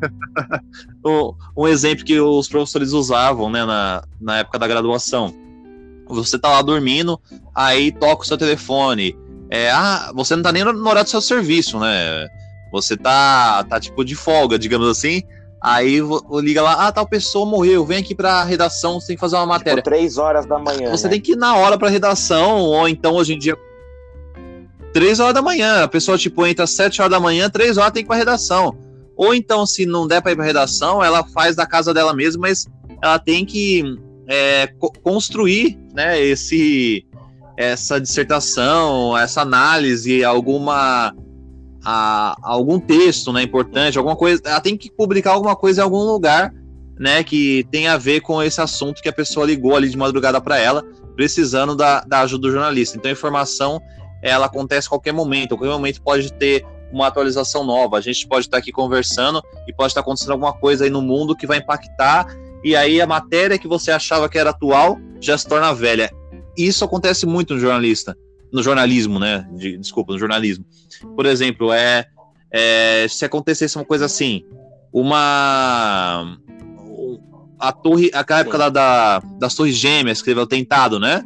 [1.56, 5.34] um exemplo que os professores usavam né, na, na época da graduação.
[6.08, 7.18] Você tá lá dormindo,
[7.54, 9.16] aí toca o seu telefone.
[9.54, 12.26] É, ah, você não tá nem no horário do seu serviço, né?
[12.72, 15.22] Você tá, tá tipo de folga, digamos assim.
[15.60, 16.00] Aí
[16.40, 19.44] liga lá, ah, tal pessoa morreu, vem aqui pra redação, você tem que fazer uma
[19.44, 19.82] matéria.
[19.82, 20.90] Tipo, três horas da manhã.
[20.90, 21.10] Você né?
[21.10, 23.54] tem que ir na hora pra redação, ou então hoje em dia.
[24.94, 25.84] Três horas da manhã.
[25.84, 28.16] A pessoa, tipo, entra às sete horas da manhã, três horas tem que ir pra
[28.16, 28.74] redação.
[29.14, 32.40] Ou então, se não der para ir para redação, ela faz da casa dela mesma,
[32.40, 32.66] mas
[33.02, 33.84] ela tem que
[34.26, 37.04] é, co construir né, esse,
[37.56, 41.14] essa dissertação, essa análise, alguma
[41.84, 44.40] a, algum texto né, importante, alguma coisa.
[44.44, 46.52] Ela tem que publicar alguma coisa em algum lugar
[46.98, 50.40] né, que tem a ver com esse assunto que a pessoa ligou ali de madrugada
[50.40, 50.84] para ela,
[51.16, 52.96] precisando da, da ajuda do jornalista.
[52.96, 53.80] Então a informação
[54.22, 57.98] ela acontece a qualquer momento, a qualquer momento pode ter uma atualização nova.
[57.98, 61.34] A gente pode estar aqui conversando e pode estar acontecendo alguma coisa aí no mundo
[61.34, 62.26] que vai impactar,
[62.62, 66.12] e aí a matéria que você achava que era atual já se torna velha.
[66.56, 68.16] Isso acontece muito no jornalista,
[68.52, 69.48] no jornalismo, né?
[69.52, 70.64] De, desculpa, no jornalismo.
[71.16, 72.06] Por exemplo, é,
[72.50, 74.44] é se acontecesse uma coisa assim,
[74.92, 76.38] uma
[77.58, 81.24] a torre, aquela época da, da, das torres gêmeas que teve o tentado, né?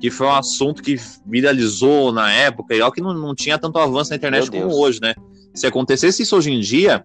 [0.00, 3.78] que foi um assunto que viralizou na época, e algo que não, não tinha tanto
[3.78, 5.14] avanço na internet como hoje, né?
[5.54, 7.04] Se acontecesse isso hoje em dia,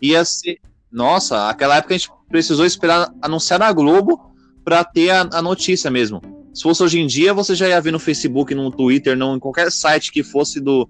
[0.00, 0.58] ia ser.
[0.90, 4.32] Nossa, aquela época a gente precisou esperar anunciar na Globo
[4.64, 6.20] para ter a, a, notícia mesmo.
[6.54, 9.40] Se fosse hoje em dia, você já ia ver no Facebook, no Twitter, não, em
[9.40, 10.88] qualquer site que fosse do,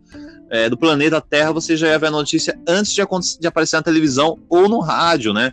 [0.51, 3.03] é, do planeta Terra, você já ia ver a notícia antes de,
[3.41, 5.53] de aparecer na televisão ou no rádio, né?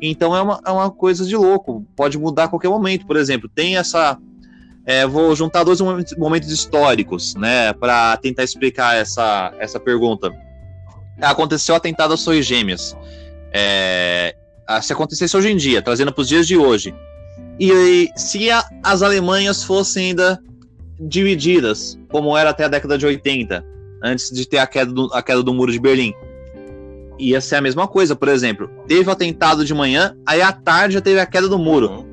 [0.00, 3.06] Então é uma, é uma coisa de louco, pode mudar a qualquer momento.
[3.06, 4.18] Por exemplo, tem essa
[4.84, 10.32] é, vou juntar dois momentos históricos, né, para tentar explicar essa, essa pergunta.
[11.20, 12.96] Aconteceu o atentado às Torres Gêmeas.
[13.52, 14.34] É,
[14.82, 16.92] se acontecesse hoje em dia, trazendo para os dias de hoje,
[17.58, 20.42] e se a, as Alemanhas fossem ainda
[21.00, 23.64] divididas, como era até a década de 80,
[24.02, 26.12] antes de ter a queda do, a queda do muro de Berlim,
[27.18, 28.68] ia ser a mesma coisa, por exemplo.
[28.86, 32.06] Teve o atentado de manhã, aí à tarde já teve a queda do muro.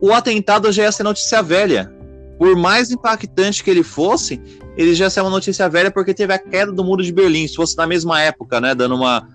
[0.00, 1.92] O atentado já ia ser notícia velha
[2.38, 4.40] por mais impactante que ele fosse,
[4.76, 7.56] ele já saiu uma notícia velha porque teve a queda do muro de Berlim, se
[7.56, 9.26] fosse na mesma época, né, dando uma,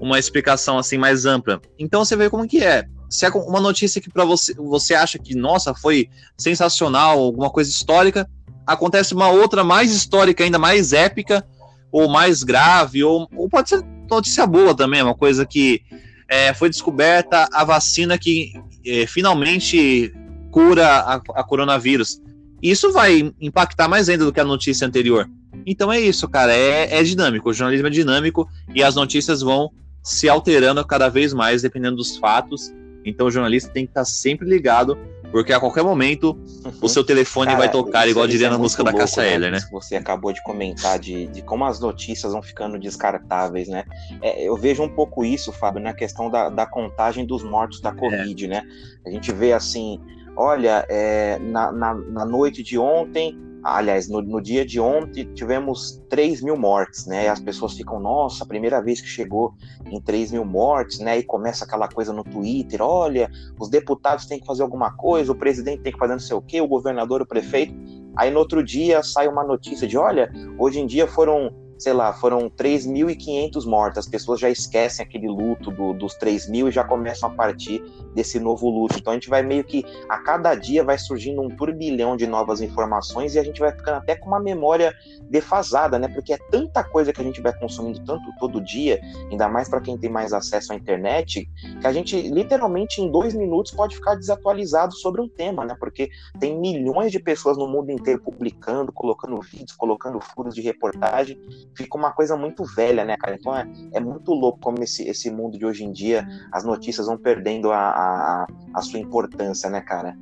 [0.00, 1.60] uma explicação assim mais ampla.
[1.78, 2.86] Então você vê como que é.
[3.10, 7.68] Se é uma notícia que para você você acha que nossa foi sensacional, alguma coisa
[7.68, 8.28] histórica,
[8.66, 11.44] acontece uma outra mais histórica, ainda mais épica
[11.90, 15.82] ou mais grave, ou, ou pode ser notícia boa também, uma coisa que
[16.28, 18.52] é, foi descoberta a vacina que
[18.86, 20.14] é, finalmente
[20.52, 22.20] cura a, a coronavírus.
[22.62, 25.28] Isso vai impactar mais ainda do que a notícia anterior.
[25.66, 26.54] Então é isso, cara.
[26.54, 27.50] É, é dinâmico.
[27.50, 29.70] O jornalismo é dinâmico e as notícias vão
[30.02, 32.72] se alterando cada vez mais dependendo dos fatos.
[33.04, 34.98] Então o jornalista tem que estar sempre ligado,
[35.30, 36.32] porque a qualquer momento
[36.64, 36.72] uhum.
[36.82, 39.50] o seu telefone Cara, vai tocar, igual diria é na música louco, da Cassa né?
[39.50, 39.60] Né?
[39.72, 43.84] Você acabou de comentar de, de como as notícias vão ficando descartáveis, né?
[44.20, 47.90] É, eu vejo um pouco isso, Fábio, na questão da, da contagem dos mortos da
[47.90, 47.94] é.
[47.94, 48.48] Covid, é.
[48.48, 48.62] né?
[49.06, 49.98] A gente vê assim
[50.36, 56.02] olha, é, na, na, na, noite de ontem, aliás, no, no, dia de ontem, tivemos
[56.08, 57.24] 3 mil mortes, né?
[57.24, 59.54] E as pessoas ficam, nossa, primeira vez que chegou
[59.86, 61.18] em 3 mil mortes, né?
[61.18, 65.34] E começa aquela coisa no Twitter, olha, os deputados têm que fazer alguma coisa, o
[65.34, 67.74] presidente tem que fazer não sei o quê, o governador, o prefeito.
[68.16, 72.12] Aí no outro dia sai uma notícia de, olha, hoje em dia foram sei lá,
[72.12, 73.98] foram 3.500 mortos.
[73.98, 77.82] As pessoas já esquecem aquele luto do, dos 3.000 e já começam a partir
[78.14, 78.98] desse novo luto.
[78.98, 82.60] Então a gente vai meio que a cada dia vai surgindo um turbilhão de novas
[82.60, 86.06] informações e a gente vai ficando até com uma memória defasada, né?
[86.08, 89.80] Porque é tanta coisa que a gente vai consumindo tanto todo dia, ainda mais para
[89.80, 91.48] quem tem mais acesso à internet,
[91.80, 95.74] que a gente literalmente em dois minutos pode ficar desatualizado sobre um tema, né?
[95.80, 101.40] Porque tem milhões de pessoas no mundo inteiro publicando, colocando vídeos, colocando furos de reportagem
[101.74, 103.36] fica uma coisa muito velha, né, cara?
[103.36, 107.06] Então é, é muito louco como esse, esse mundo de hoje em dia, as notícias
[107.06, 110.16] vão perdendo a, a, a sua importância, né, cara?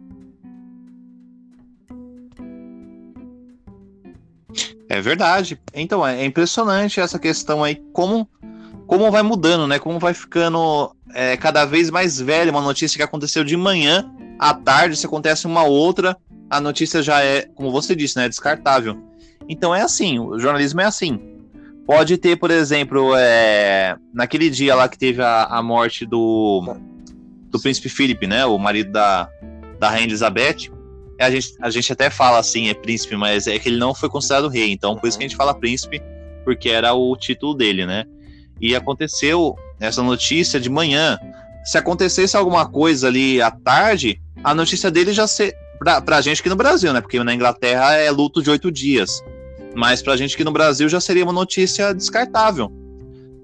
[4.89, 5.61] É verdade.
[5.75, 8.29] Então, é impressionante essa questão aí, como,
[8.87, 9.79] como vai mudando, né?
[9.79, 14.55] Como vai ficando é, cada vez mais velha uma notícia que aconteceu de manhã, à
[14.55, 16.17] tarde, se acontece uma outra,
[16.49, 18.29] a notícia já é, como você disse, né?
[18.29, 18.97] Descartável.
[19.47, 21.38] Então é assim, o jornalismo é assim.
[21.89, 26.77] Pode ter, por exemplo, é, naquele dia lá que teve a, a morte do,
[27.51, 28.45] do príncipe Felipe, né?
[28.45, 29.27] O marido da,
[29.81, 30.71] da rainha Elizabeth.
[31.19, 34.11] A gente, a gente até fala assim, é príncipe, mas é que ele não foi
[34.11, 34.71] considerado rei.
[34.71, 36.03] Então, por isso que a gente fala príncipe,
[36.45, 38.05] porque era o título dele, né?
[38.61, 41.19] E aconteceu essa notícia de manhã.
[41.65, 45.57] Se acontecesse alguma coisa ali à tarde, a notícia dele já ser.
[45.79, 47.01] Pra, pra gente aqui no Brasil, né?
[47.01, 49.23] Porque na Inglaterra é luto de oito dias.
[49.79, 52.69] Mas pra gente aqui no Brasil já seria uma notícia descartável.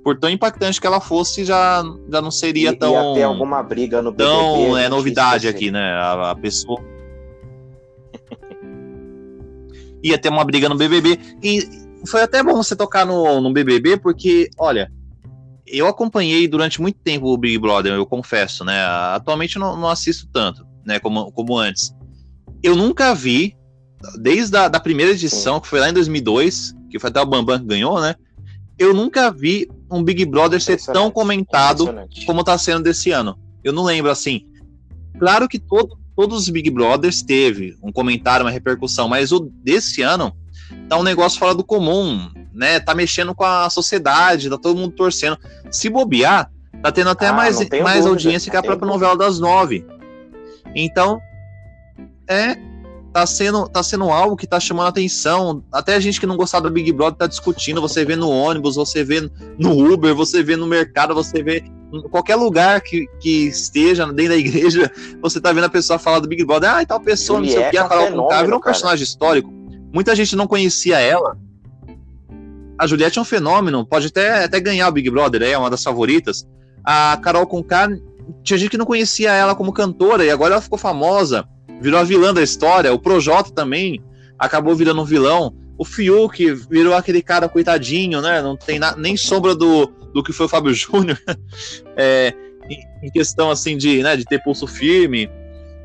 [0.03, 2.93] Por tão impactante que ela fosse, já, já não seria e, tão.
[2.93, 4.29] Ia ter alguma briga no BBB.
[4.29, 5.93] Tão é novidade aqui, né?
[5.93, 6.83] A, a pessoa.
[10.03, 11.21] ia ter uma briga no BBB.
[11.41, 11.69] E
[12.05, 14.91] foi até bom você tocar no, no BBB, porque, olha,
[15.65, 18.85] eu acompanhei durante muito tempo o Big Brother, eu confesso, né?
[19.15, 20.99] Atualmente não, não assisto tanto, né?
[20.99, 21.95] Como, como antes.
[22.61, 23.57] Eu nunca vi
[24.19, 27.59] desde a da primeira edição, que foi lá em 2002, que foi até o Bambam
[27.59, 28.15] que ganhou, né?
[28.79, 31.89] Eu nunca vi um Big Brother ser tão comentado
[32.27, 33.39] como está sendo desse ano.
[33.63, 34.47] Eu não lembro assim.
[35.19, 40.03] Claro que todo, todos os Big Brothers teve um comentário, uma repercussão, mas o desse
[40.03, 40.35] ano
[40.89, 42.81] tá um negócio fora do comum, né?
[42.81, 45.39] Tá mexendo com a sociedade, tá todo mundo torcendo.
[45.71, 46.51] Se bobear,
[46.83, 49.07] tá tendo até ah, mais, mais dúvida, audiência que a própria dúvida.
[49.07, 49.87] novela das nove.
[50.75, 51.21] Então,
[52.29, 52.57] é
[53.15, 55.63] tá sendo, tá sendo algo que tá chamando atenção.
[55.73, 57.81] Até a gente que não gostava do Big Brother tá discutindo.
[57.81, 62.03] Você vê no ônibus, você vê no Uber, você vê no mercado, você vê em
[62.09, 64.91] qualquer lugar que, que esteja dentro da igreja,
[65.23, 66.69] você tá vendo a pessoa falar do Big Brother.
[66.69, 69.05] Ah, e tal pessoa, Juliette não sei o que, a Carol Conká virou um personagem
[69.05, 69.55] histórico.
[69.93, 71.39] Muita gente não conhecia ela.
[72.77, 75.85] A Juliette é um fenômeno, pode até, até ganhar o Big Brother, é uma das
[75.85, 76.45] favoritas.
[76.85, 77.89] A Carol Conká,
[78.43, 81.47] tinha gente que não conhecia ela como cantora e agora ela ficou famosa
[81.85, 82.95] virou a vilã da história.
[82.95, 84.03] O Projota também
[84.39, 85.55] acabou virando um vilão.
[85.77, 88.41] O Fiuk virou aquele cara coitadinho, né?
[88.41, 91.21] Não tem na, nem sombra do, do que foi o Fábio Júnior.
[91.95, 92.33] é,
[93.03, 95.31] em, questão assim de, né, de ter pulso firme.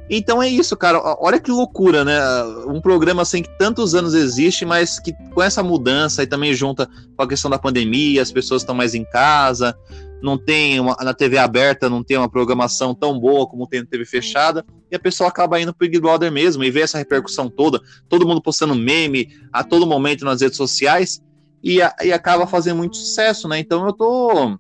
[0.10, 1.02] Então é isso, cara.
[1.20, 2.18] Olha que loucura, né?
[2.66, 6.88] Um programa assim que tantos anos existe, mas que com essa mudança e também junta
[7.18, 9.78] com a questão da pandemia, as pessoas estão mais em casa,
[10.22, 13.86] não tem uma, na TV aberta, não tem uma programação tão boa como tem na
[13.86, 17.50] TV fechada, e a pessoa acaba indo pro Big Brother mesmo e vê essa repercussão
[17.50, 21.22] toda, todo mundo postando meme a todo momento nas redes sociais,
[21.64, 23.60] e, a, e acaba fazendo muito sucesso, né?
[23.60, 24.58] Então eu tô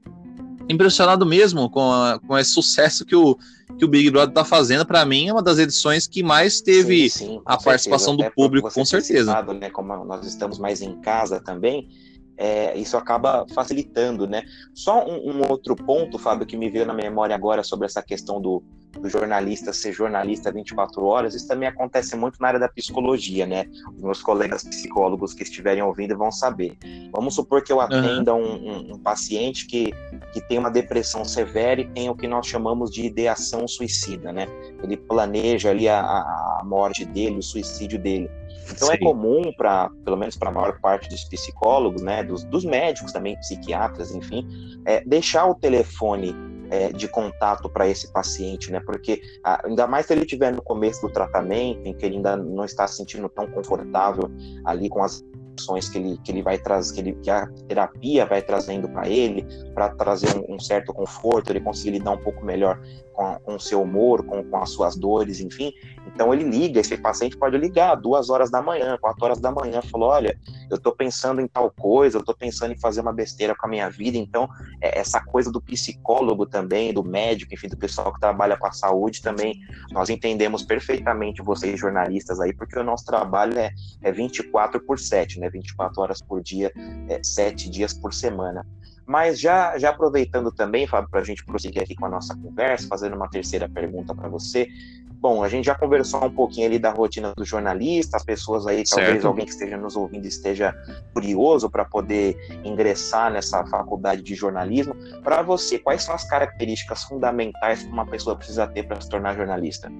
[0.69, 3.37] impressionado mesmo com, a, com esse sucesso que o,
[3.77, 4.85] que o Big Brother tá fazendo.
[4.85, 8.71] Para mim, é uma das edições que mais teve sim, sim, a participação do público,
[8.71, 9.31] com certeza.
[9.31, 11.89] Citado, né, como nós estamos mais em casa também,
[12.37, 14.43] é, isso acaba facilitando, né?
[14.73, 18.39] Só um, um, outro ponto, Fábio, que me veio na memória agora sobre essa questão
[18.39, 23.45] do, do jornalista ser jornalista 24 horas, isso também acontece muito na área da psicologia,
[23.45, 23.65] né?
[23.95, 26.77] Os meus colegas psicólogos que estiverem ouvindo vão saber.
[27.11, 28.41] Vamos supor que eu atenda uhum.
[28.41, 29.93] um, um, um, paciente que,
[30.33, 34.47] que tem uma depressão severa e tem o que nós chamamos de ideação suicida, né?
[34.83, 38.29] Ele planeja ali a, a morte dele, o suicídio dele.
[38.71, 38.97] Então é Sim.
[39.01, 43.11] é comum para, pelo menos para a maior parte dos psicólogos, né, dos, dos médicos
[43.11, 44.47] também, psiquiatras, enfim,
[44.85, 46.35] é, deixar o telefone
[46.69, 48.79] é, de contato para esse paciente, né?
[48.79, 52.65] Porque ainda mais se ele estiver no começo do tratamento, em que ele ainda não
[52.65, 54.29] está se sentindo tão confortável
[54.65, 55.23] ali com as
[55.59, 59.45] ações que ele, que ele vai trazer, que, que a terapia vai trazendo para ele,
[59.73, 62.79] para trazer um, um, certo conforto, ele conseguir lidar um pouco melhor
[63.13, 65.73] com, com o seu humor, com, com as suas dores, enfim.
[66.07, 69.81] Então ele liga, esse paciente pode ligar duas horas da manhã, quatro horas da manhã,
[69.81, 70.37] falou, olha,
[70.69, 73.69] eu tô pensando em tal coisa, eu tô pensando em fazer uma besteira com a
[73.69, 74.17] minha vida.
[74.17, 74.47] Então,
[74.81, 78.71] é, essa coisa do psicólogo também, do médico, enfim, do pessoal que trabalha com a
[78.71, 79.59] saúde também,
[79.91, 85.39] nós entendemos perfeitamente vocês jornalistas aí, porque o nosso trabalho é, é 24 por 7,
[85.39, 85.49] né?
[85.49, 86.71] 24 horas por dia,
[87.07, 88.65] é, 7 dias por semana.
[89.09, 92.87] Mas já, já aproveitando também, Fábio, para a gente prosseguir aqui com a nossa conversa,
[92.87, 94.67] fazendo uma terceira pergunta para você.
[95.13, 98.85] Bom, a gente já conversou um pouquinho ali da rotina do jornalista, as pessoas aí,
[98.85, 99.03] certo.
[99.03, 100.75] talvez alguém que esteja nos ouvindo esteja
[101.11, 104.95] curioso para poder ingressar nessa faculdade de jornalismo.
[105.23, 109.35] Para você, quais são as características fundamentais que uma pessoa precisa ter para se tornar
[109.35, 109.91] jornalista?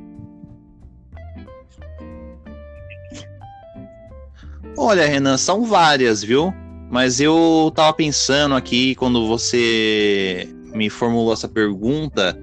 [4.77, 6.53] Olha, Renan, são várias, viu?
[6.89, 12.37] Mas eu tava pensando aqui, quando você me formulou essa pergunta,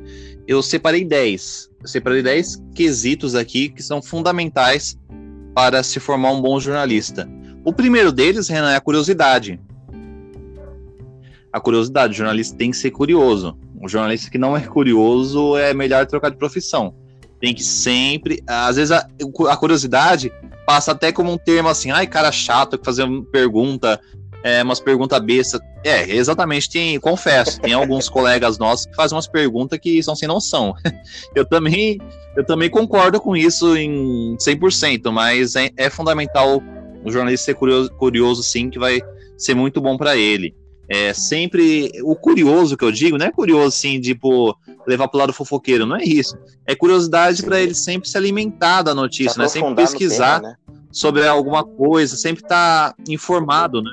[0.46, 1.70] eu separei 10.
[1.82, 4.96] Eu separei 10 quesitos aqui que são fundamentais
[5.54, 7.28] para se formar um bom jornalista.
[7.64, 9.58] O primeiro deles, Renan, é a curiosidade.
[11.52, 13.58] A curiosidade, o jornalista tem que ser curioso.
[13.80, 16.94] O jornalista que não é curioso é melhor trocar de profissão.
[17.40, 18.42] Tem que sempre.
[18.46, 19.08] Às vezes a,
[19.48, 20.32] a curiosidade
[20.66, 24.00] passa até como um termo assim, ai, cara chato, que fazer uma pergunta,
[24.46, 25.60] é, umas perguntas bestas.
[25.82, 30.28] É, exatamente, tem, confesso, tem alguns colegas nossos que fazem umas perguntas que são sem
[30.28, 30.72] noção.
[31.34, 31.98] Eu também,
[32.36, 36.62] eu também concordo com isso em 100%, mas é, é fundamental
[37.04, 39.00] o jornalista ser curioso, curioso, sim, que vai
[39.36, 40.54] ser muito bom para ele.
[40.88, 44.56] É sempre o curioso que eu digo, não é curioso assim, tipo,
[44.86, 46.36] levar pro lado fofoqueiro, não é isso.
[46.64, 49.48] É curiosidade para ele sempre se alimentar da notícia, né?
[49.48, 50.56] Sempre pesquisar tema, né?
[50.92, 53.90] sobre alguma coisa, sempre estar tá informado, né?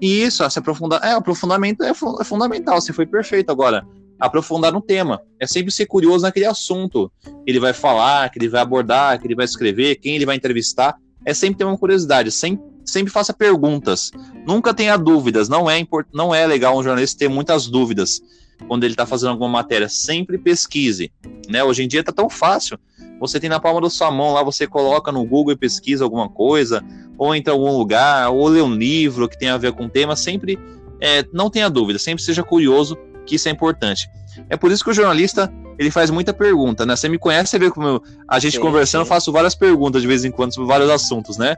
[0.00, 1.02] Isso, se aprofundar.
[1.02, 3.86] É, aprofundamento é, é fundamental, você foi perfeito agora.
[4.18, 5.20] Aprofundar no tema.
[5.38, 9.26] É sempre ser curioso naquele assunto que ele vai falar, que ele vai abordar, que
[9.26, 10.96] ele vai escrever, quem ele vai entrevistar.
[11.24, 14.10] É sempre ter uma curiosidade, sempre, sempre faça perguntas.
[14.46, 15.48] Nunca tenha dúvidas.
[15.48, 18.22] Não é, import, não é legal um jornalista ter muitas dúvidas
[18.66, 19.88] quando ele está fazendo alguma matéria.
[19.88, 21.12] Sempre pesquise.
[21.48, 21.62] Né?
[21.62, 22.78] Hoje em dia está tão fácil.
[23.20, 26.28] Você tem na palma da sua mão lá, você coloca no Google e pesquisa alguma
[26.28, 26.84] coisa,
[27.18, 29.88] ou entra em algum lugar, ou lê um livro que tem a ver com o
[29.88, 30.58] tema, sempre
[31.00, 34.08] é, não tenha dúvida, sempre seja curioso, que isso é importante.
[34.48, 36.96] É por isso que o jornalista ele faz muita pergunta, né?
[36.96, 39.06] Você me conhece, você vê como eu, a gente sim, conversando, sim.
[39.06, 41.56] eu faço várias perguntas de vez em quando sobre vários assuntos, né?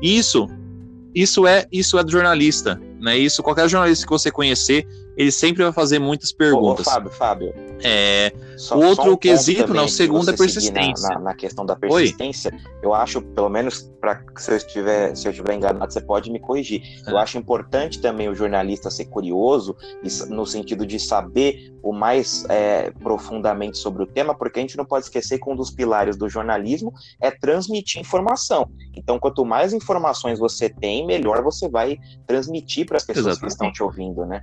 [0.00, 0.48] Isso,
[1.14, 3.16] isso é, isso é do jornalista, né?
[3.16, 6.86] Isso qualquer jornalista que você conhecer, ele sempre vai fazer muitas perguntas.
[6.86, 7.54] Ô, Fábio, Fábio.
[7.82, 11.08] É, só, o outro um quesito, não, o segundo é persistência.
[11.08, 12.60] Na, na, na, questão da persistência, Oi?
[12.82, 16.40] eu acho, pelo menos para se eu estiver, se eu estiver enganado, você pode me
[16.40, 16.82] corrigir.
[17.06, 17.10] É.
[17.10, 19.76] Eu acho importante também o jornalista ser curioso,
[20.28, 24.84] no sentido de saber o mais é, profundamente sobre o tema, porque a gente não
[24.84, 28.68] pode esquecer que um dos pilares do jornalismo é transmitir informação.
[28.96, 33.40] Então, quanto mais informações você tem, melhor você vai transmitir para as pessoas Exatamente.
[33.40, 34.42] que estão te ouvindo, né?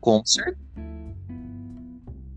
[0.00, 0.68] Com certeza.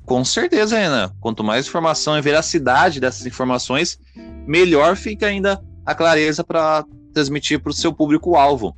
[0.05, 1.09] Com certeza, Renan.
[1.21, 3.97] Quanto mais informação e veracidade dessas informações,
[4.45, 8.75] melhor fica ainda a clareza para transmitir para o seu público-alvo.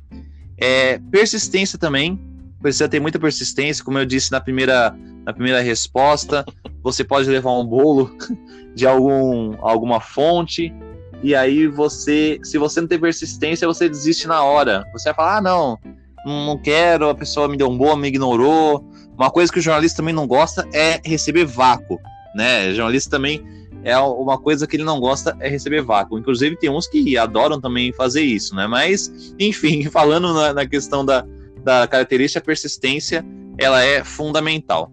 [0.56, 2.20] É, persistência também,
[2.62, 6.44] precisa ter muita persistência, como eu disse na primeira, na primeira resposta.
[6.82, 8.16] Você pode levar um bolo
[8.74, 10.72] de algum, alguma fonte,
[11.22, 14.84] e aí você, se você não tem persistência, você desiste na hora.
[14.92, 15.78] Você vai falar, ah, não,
[16.24, 18.84] não quero, a pessoa me deu um bom, me ignorou.
[19.16, 22.00] Uma coisa que o jornalista também não gosta é receber vácuo,
[22.34, 22.70] né?
[22.70, 23.42] O jornalista também
[23.84, 26.18] é uma coisa que ele não gosta é receber vácuo.
[26.18, 28.66] Inclusive tem uns que adoram também fazer isso, né?
[28.66, 31.24] Mas, enfim, falando na, na questão da,
[31.62, 33.24] da característica persistência,
[33.58, 34.90] ela é fundamental.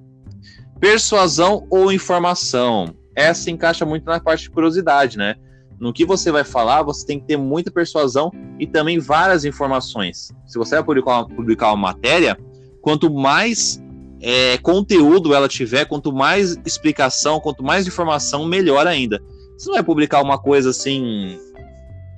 [0.79, 2.93] Persuasão ou informação?
[3.15, 5.35] Essa encaixa muito na parte de curiosidade, né?
[5.81, 10.31] No que você vai falar, você tem que ter muita persuasão e também várias informações.
[10.45, 12.37] Se você vai publicar, publicar uma matéria,
[12.83, 13.81] quanto mais
[14.21, 19.19] é, conteúdo ela tiver, quanto mais explicação, quanto mais informação, melhor ainda.
[19.57, 21.39] Você não vai publicar uma coisa assim,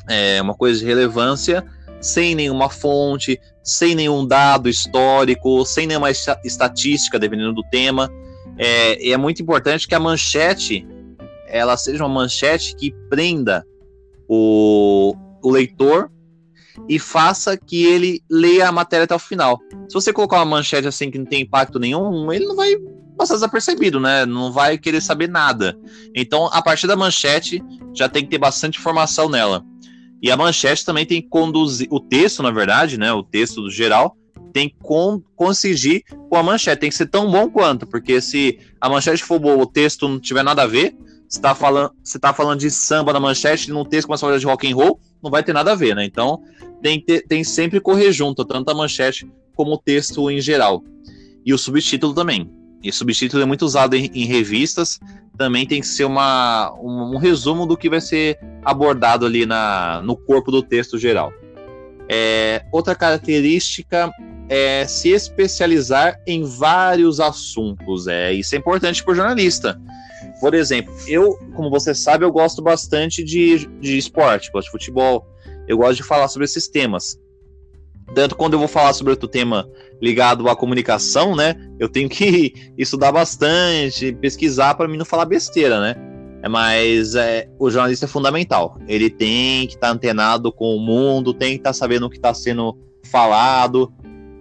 [0.10, 1.64] é, uma coisa de relevância,
[2.02, 8.12] sem nenhuma fonte, sem nenhum dado histórico, sem nenhuma estatística, dependendo do tema.
[8.58, 10.86] É, é muito importante que a manchete
[11.54, 13.64] ela seja uma manchete que prenda
[14.28, 16.12] o, o leitor
[16.90, 19.60] e faça que ele leia a matéria até o final.
[19.88, 22.76] Se você colocar uma manchete assim que não tem impacto nenhum, ele não vai
[23.16, 24.26] passar desapercebido, né?
[24.26, 25.78] Não vai querer saber nada.
[26.16, 27.64] Então, a partir da manchete,
[27.94, 29.64] já tem que ter bastante informação nela.
[30.24, 33.14] E a manchete também tem que conduzir, o texto, na verdade, né?
[33.14, 34.18] O texto geral,
[34.52, 36.80] tem que con conseguir com a manchete.
[36.80, 40.20] Tem que ser tão bom quanto, porque se a manchete for boa, o texto não
[40.20, 40.96] tiver nada a ver,
[41.28, 44.40] você tá falando, você tá falando de samba na manchete, num texto começa a falar
[44.40, 46.06] de rock and roll, não vai ter nada a ver, né?
[46.06, 46.42] Então
[46.82, 50.84] tem, ter, tem sempre correr junto, tanto a manchete como o texto em geral.
[51.46, 52.50] E o subtítulo também.
[52.84, 55.00] E subtítulo é muito usado em, em revistas,
[55.38, 60.02] também tem que ser uma, um, um, resumo do que vai ser abordado ali na,
[60.04, 61.32] no corpo do texto geral.
[62.10, 64.12] É, outra característica
[64.50, 68.08] é se especializar em vários assuntos.
[68.08, 69.80] É, isso é importante para o jornalista.
[70.44, 75.26] Por exemplo, eu, como você sabe, eu gosto bastante de, de esporte, gosto de futebol,
[75.70, 77.18] eu gosto de falar sobre esses temas.
[78.14, 79.66] Tanto quando eu vou falar sobre outro tema
[80.02, 81.56] ligado à comunicação, né?
[81.80, 85.96] Eu tenho que estudar bastante, pesquisar para mim não falar besteira, né?
[86.44, 88.78] É, mas é, o jornalista é fundamental.
[88.86, 92.10] Ele tem que estar tá antenado com o mundo, tem que estar tá sabendo o
[92.10, 92.78] que está sendo
[93.10, 93.94] falado.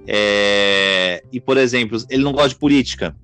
[0.05, 1.22] É...
[1.32, 3.14] E, por exemplo, ele não gosta de política.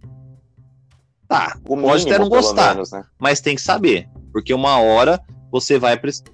[1.28, 3.04] Tá, o pode até não gostar, menos, né?
[3.18, 4.08] mas tem que saber.
[4.32, 5.20] Porque uma hora
[5.52, 6.24] você vai precisar.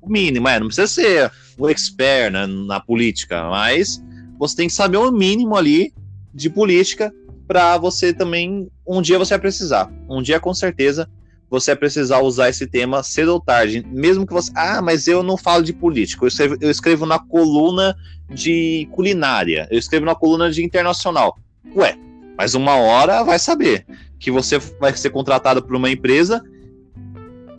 [0.00, 4.02] O mínimo, é, não precisa ser um expert né, na política, mas
[4.38, 5.92] você tem que saber o mínimo ali
[6.32, 7.12] de política
[7.46, 8.70] para você também.
[8.86, 9.92] Um dia você vai precisar.
[10.08, 11.06] Um dia, com certeza,
[11.50, 13.84] você vai precisar usar esse tema cedo ou tarde.
[13.90, 14.50] Mesmo que você.
[14.54, 16.24] Ah, mas eu não falo de política.
[16.24, 17.94] Eu escrevo, eu escrevo na coluna
[18.30, 19.68] de culinária.
[19.70, 21.36] Eu escrevo na coluna de internacional.
[21.74, 21.98] Ué,
[22.38, 23.84] mas uma hora vai saber
[24.20, 26.40] que você vai ser contratado por uma empresa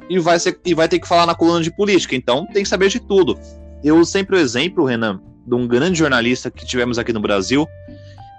[0.09, 2.15] e vai, ser, e vai ter que falar na coluna de política.
[2.15, 3.38] Então tem que saber de tudo.
[3.84, 7.67] Eu uso sempre o exemplo, Renan, de um grande jornalista que tivemos aqui no Brasil.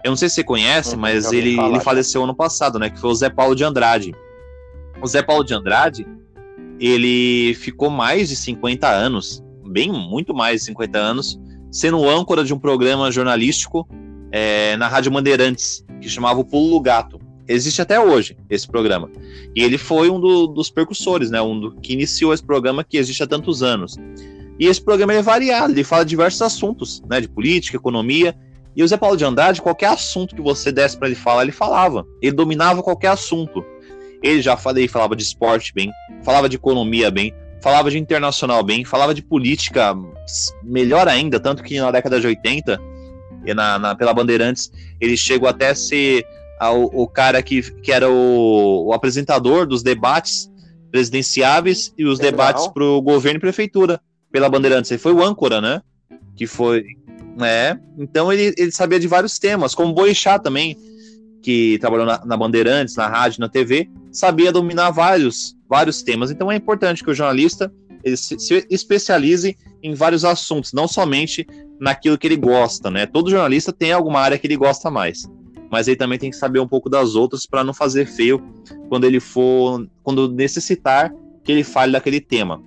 [0.02, 2.88] Eu não sei se você conhece, mas ele, falar, ele faleceu ano passado, né?
[2.88, 4.14] Que foi o Zé Paulo de Andrade.
[5.02, 6.06] O Zé Paulo de Andrade,
[6.78, 11.38] ele ficou mais de 50 anos, bem muito mais de 50 anos,
[11.70, 13.86] sendo âncora de um programa jornalístico
[14.32, 17.20] é, na Rádio Bandeirantes, que chamava o Pulo do Gato.
[17.46, 19.10] Existe até hoje esse programa.
[19.54, 21.42] E ele foi um do, dos percussores, né?
[21.42, 23.96] Um do, que iniciou esse programa que existe há tantos anos.
[24.58, 27.20] E esse programa é variado, ele fala de diversos assuntos, né?
[27.20, 28.36] De política, economia.
[28.76, 31.52] E o Zé Paulo de Andrade, qualquer assunto que você desse para ele falar, ele
[31.52, 32.06] falava.
[32.22, 33.64] Ele dominava qualquer assunto.
[34.22, 35.90] Ele já falei, falava de esporte bem,
[36.22, 39.96] falava de economia bem, falava de internacional bem, falava de política
[40.62, 42.89] melhor ainda, tanto que na década de 80
[43.44, 44.70] e na, na, pela Bandeirantes,
[45.00, 46.24] ele chegou até a ser
[46.58, 50.50] a, o, o, cara que, que era o, o, apresentador dos debates
[50.90, 52.32] presidenciáveis e os Legal.
[52.32, 54.90] debates para o governo e prefeitura pela Bandeirantes.
[54.90, 55.80] Ele foi o âncora, né?
[56.36, 56.84] Que foi.
[57.42, 60.76] É, então ele, ele sabia de vários temas, como Boixá também,
[61.42, 66.30] que trabalhou na, na Bandeirantes, na rádio, na TV, sabia dominar vários, vários temas.
[66.30, 67.72] Então é importante que o jornalista
[68.02, 68.36] ele se,
[68.70, 71.46] especialize em vários assuntos, não somente
[71.80, 73.06] naquilo que ele gosta, né?
[73.06, 75.28] Todo jornalista tem alguma área que ele gosta mais,
[75.70, 78.42] mas ele também tem que saber um pouco das outras para não fazer feio
[78.88, 82.62] quando ele for, quando necessitar que ele fale daquele tema.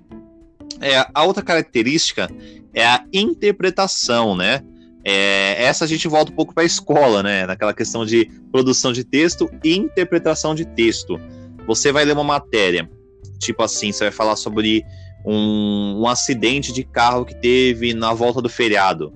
[0.80, 2.28] É, a outra característica
[2.72, 4.62] é a interpretação, né?
[5.06, 7.46] É, essa a gente volta um pouco para a escola, né?
[7.46, 11.20] Naquela questão de produção de texto e interpretação de texto.
[11.66, 12.90] Você vai ler uma matéria,
[13.38, 14.84] tipo assim, você vai falar sobre
[15.24, 19.12] um, um acidente de carro que teve na volta do feriado.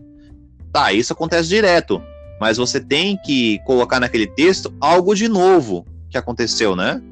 [0.73, 2.03] Tá, isso acontece direto,
[2.41, 7.03] mas você tem que colocar naquele texto algo de novo que aconteceu, né?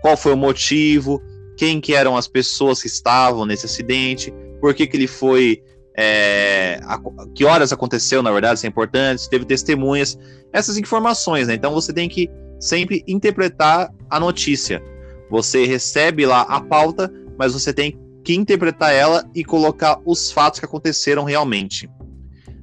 [0.00, 1.22] Qual foi o motivo?
[1.56, 4.32] Quem que eram as pessoas que estavam nesse acidente?
[4.60, 5.62] Por que, que ele foi
[6.00, 7.00] é, a,
[7.34, 10.16] que horas aconteceu, na verdade, isso é importante, se teve testemunhas,
[10.52, 11.54] essas informações, né?
[11.54, 12.30] Então você tem que
[12.60, 14.80] sempre interpretar a notícia.
[15.28, 17.98] Você recebe lá a pauta, mas você tem que
[18.34, 21.88] interpretar ela e colocar os fatos que aconteceram realmente.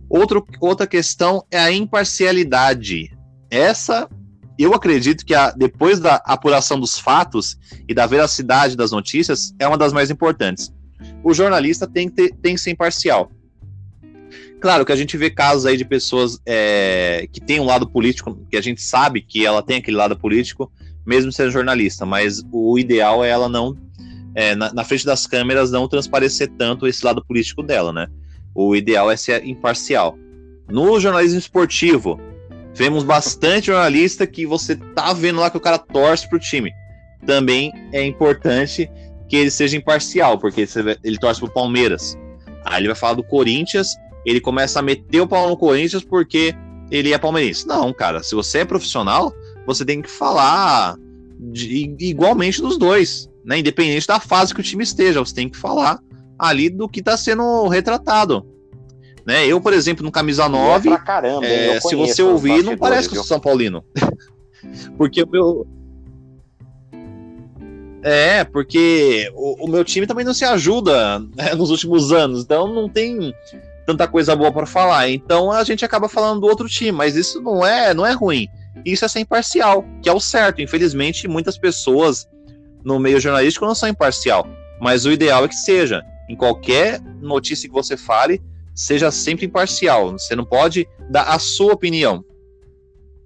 [0.10, 3.12] Outro, outra questão é a imparcialidade.
[3.49, 4.08] Essa,
[4.58, 9.68] eu acredito que a, depois da apuração dos fatos e da veracidade das notícias, é
[9.68, 10.72] uma das mais importantes.
[11.24, 13.32] O jornalista tem que, ter, tem que ser imparcial.
[14.62, 18.39] Claro que a gente vê casos aí de pessoas é, que têm um lado político,
[18.49, 20.72] que a gente sabe que ela tem aquele lado político,
[21.06, 23.76] mesmo sendo jornalista, mas o ideal é ela não
[24.36, 28.07] é, na, na, frente das câmeras não transparecer tanto esse lado político dela, né?
[28.53, 30.17] O ideal é ser imparcial.
[30.69, 32.19] No jornalismo esportivo,
[32.73, 36.71] vemos bastante jornalista que você tá vendo lá que o cara torce pro time.
[37.25, 38.91] Também é importante
[39.29, 40.67] que ele seja imparcial, porque
[41.03, 42.17] ele torce pro Palmeiras.
[42.65, 46.53] Aí ele vai falar do Corinthians, ele começa a meter o pau no Corinthians porque
[46.91, 47.65] ele é palmeirense.
[47.65, 49.33] Não, cara, se você é profissional,
[49.65, 50.97] você tem que falar
[51.39, 53.60] de, igualmente dos dois né?
[53.60, 56.00] Independente da fase que o time esteja, você tem que falar
[56.38, 58.46] ali do que está sendo retratado.
[59.26, 59.48] Né?
[59.48, 63.16] Eu, por exemplo, no camisa 9, é caramba, é, se você ouvir, não parece que
[63.16, 63.84] eu sou São Paulino.
[64.98, 65.68] Porque o meu.
[68.02, 72.72] É, porque o, o meu time também não se ajuda né, nos últimos anos, então
[72.72, 73.34] não tem
[73.86, 75.10] tanta coisa boa para falar.
[75.10, 78.48] Então a gente acaba falando do outro time, mas isso não é, não é ruim.
[78.86, 80.62] Isso é ser imparcial, que é o certo.
[80.62, 82.28] Infelizmente, muitas pessoas
[82.86, 84.47] no meio jornalístico não são imparcial,
[84.79, 86.03] mas o ideal é que seja.
[86.29, 88.41] Em qualquer notícia que você fale,
[88.73, 90.11] seja sempre imparcial.
[90.11, 92.23] Você não pode dar a sua opinião.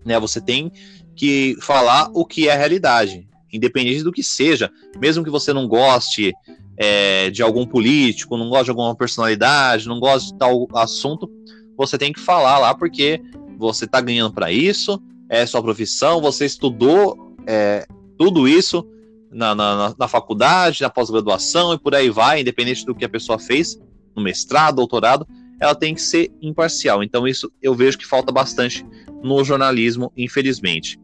[0.05, 0.19] Né?
[0.19, 0.71] Você tem
[1.15, 5.67] que falar o que é a realidade, independente do que seja, mesmo que você não
[5.67, 6.33] goste
[6.77, 11.29] é, de algum político, não goste de alguma personalidade, não goste de tal assunto,
[11.77, 13.21] você tem que falar lá porque
[13.57, 17.85] você está ganhando para isso, é sua profissão, você estudou é,
[18.17, 18.85] tudo isso
[19.31, 23.37] na, na, na faculdade, na pós-graduação e por aí vai, independente do que a pessoa
[23.37, 23.79] fez,
[24.15, 25.27] no mestrado, doutorado,
[25.59, 27.03] ela tem que ser imparcial.
[27.03, 28.85] Então, isso eu vejo que falta bastante
[29.21, 30.99] no jornalismo, infelizmente.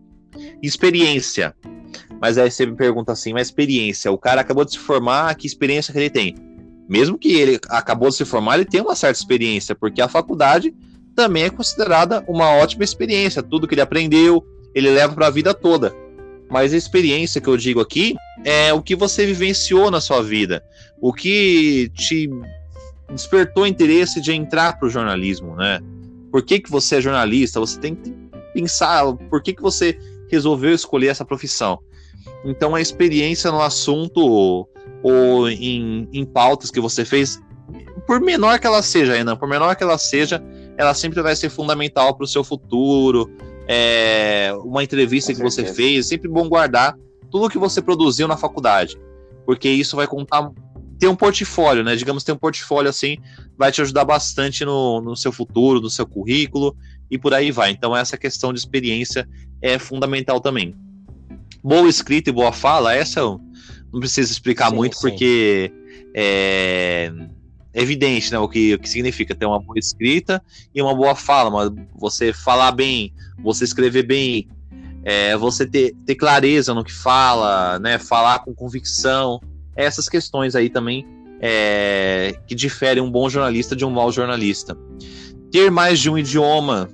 [0.62, 1.56] Experiência.
[2.22, 5.46] Mas aí você me pergunta assim, mas experiência, o cara acabou de se formar, que
[5.46, 6.36] experiência que ele tem?
[6.88, 10.74] Mesmo que ele acabou de se formar, ele tem uma certa experiência, porque a faculdade
[11.16, 13.42] também é considerada uma ótima experiência.
[13.42, 15.96] Tudo que ele aprendeu, ele leva para a vida toda.
[16.50, 20.64] Mas a experiência que eu digo aqui é o que você vivenciou na sua vida,
[21.02, 22.30] o que te
[23.12, 25.80] despertou interesse de entrar para o jornalismo, né?
[26.32, 27.60] Por que, que você é jornalista?
[27.60, 28.14] Você tem que
[28.54, 29.98] pensar por que, que você
[30.30, 31.80] resolveu escolher essa profissão.
[32.44, 34.68] Então, a experiência no assunto
[35.02, 37.40] ou em, em pautas que você fez,
[38.08, 40.44] por menor que ela seja, Renan, por menor que ela seja,
[40.78, 43.30] ela sempre vai ser fundamental para o seu futuro.
[43.68, 45.74] É, uma entrevista Com que certeza.
[45.74, 46.96] você fez, é sempre bom guardar
[47.32, 48.98] tudo que você produziu na faculdade,
[49.46, 50.52] porque isso vai contar.
[50.98, 51.94] Ter um portfólio, né?
[51.98, 53.18] Digamos, ter um portfólio assim,
[53.58, 56.74] vai te ajudar bastante no, no seu futuro, no seu currículo
[57.12, 57.72] e por aí vai.
[57.72, 59.28] Então, essa questão de experiência
[59.62, 60.74] é fundamental também
[61.66, 63.42] boa escrita e boa fala, essa eu
[63.92, 65.02] não preciso explicar sim, muito, sim.
[65.02, 65.72] porque
[66.14, 67.12] é,
[67.82, 70.42] evidente né, o, que, o que significa ter uma boa escrita
[70.74, 73.14] e uma boa fala, mas você falar bem,
[73.44, 74.48] você escrever bem,
[75.04, 79.42] é, você ter, ter clareza no que fala, né, falar com convicção,
[79.76, 81.06] essas questões aí também
[81.40, 84.78] é, que diferem um bom jornalista de um mau jornalista.
[85.52, 86.90] Ter mais de um idioma,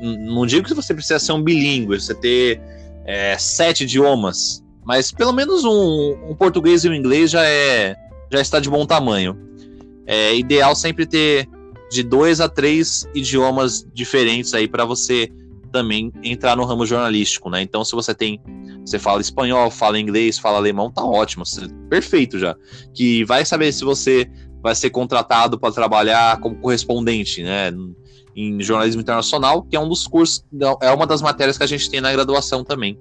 [0.00, 2.60] não digo que você precisa ser um bilíngue, você ter
[3.04, 7.96] é, sete idiomas, mas pelo menos um, um, português e um inglês já é
[8.30, 9.45] já está de bom tamanho.
[10.06, 11.48] É ideal sempre ter
[11.90, 15.30] de dois a três idiomas diferentes aí para você
[15.72, 17.60] também entrar no ramo jornalístico, né?
[17.62, 18.40] Então, se você tem,
[18.84, 21.44] você fala espanhol, fala inglês, fala alemão, tá ótimo,
[21.90, 22.56] perfeito já.
[22.94, 24.30] Que vai saber se você
[24.62, 27.72] vai ser contratado para trabalhar como correspondente, né?
[28.36, 30.44] em jornalismo internacional, que é um dos cursos,
[30.82, 33.00] é uma das matérias que a gente tem na graduação também,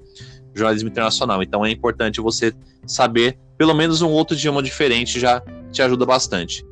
[0.53, 1.43] jornalismo internacional.
[1.43, 2.53] Então é importante você
[2.88, 6.66] saber pelo menos um outro idioma diferente, já te ajuda bastante.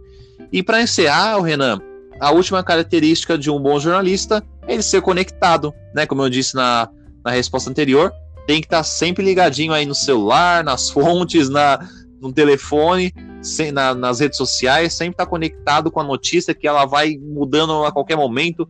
[0.51, 1.81] E para encerrar, o Renan,
[2.19, 6.05] a última característica de um bom jornalista é ele ser conectado, né?
[6.05, 6.89] Como eu disse na,
[7.23, 8.13] na resposta anterior,
[8.45, 11.79] tem que estar tá sempre ligadinho aí no celular, nas fontes, na,
[12.21, 16.85] no telefone, sem, na, nas redes sociais, sempre está conectado com a notícia que ela
[16.85, 18.67] vai mudando a qualquer momento.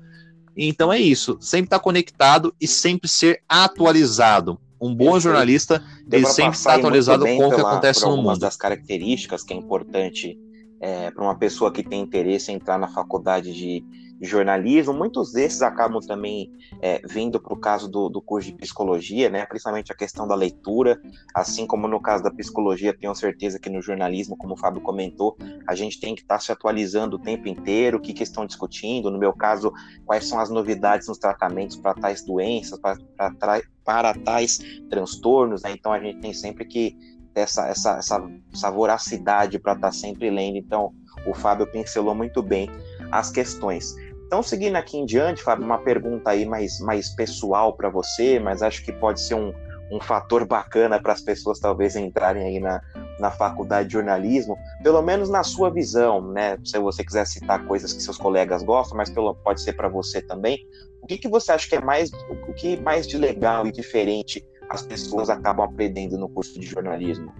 [0.56, 4.60] Então é isso, sempre estar tá conectado e sempre ser atualizado.
[4.80, 8.38] Um bom jornalista, ele sempre está atualizado com o que acontece no mundo.
[8.38, 10.38] das características que é importante
[10.84, 13.86] é, para uma pessoa que tem interesse em entrar na faculdade de,
[14.22, 16.50] jornalismo, muitos desses acabam também
[16.82, 19.46] é, vindo para o caso do, do, curso de psicologia, né?
[19.46, 21.02] principalmente a questão da leitura,
[21.34, 25.36] assim como no caso da psicologia, tenho certeza que no jornalismo, como o Fábio comentou,
[25.68, 28.46] a gente tem que estar tá se atualizando o tempo inteiro, o que, que estão
[28.46, 29.74] discutindo, no meu caso,
[30.06, 32.98] quais são as novidades nos tratamentos para tais doenças, para,
[33.84, 34.60] para, tais
[34.90, 35.72] transtornos, né?
[35.74, 36.96] então a gente tem sempre que
[37.36, 40.94] essa, essa, essa, essa voracidade para estar tá sempre lendo, então
[41.26, 42.70] o Fábio pincelou muito bem
[43.12, 43.96] as questões.
[44.26, 48.64] Então, seguindo aqui em diante, Fábio, uma pergunta aí mais, mais pessoal para você, mas
[48.64, 49.54] acho que pode ser um,
[49.92, 52.82] um fator bacana para as pessoas talvez entrarem aí na,
[53.20, 56.58] na faculdade de jornalismo, pelo menos na sua visão, né?
[56.64, 60.22] Se você quiser citar coisas que seus colegas gostam, mas pelo, pode ser para você
[60.22, 60.58] também.
[61.02, 62.12] O que, que você acha que é mais,
[62.48, 67.32] o que mais de legal e diferente as pessoas acabam aprendendo no curso de jornalismo?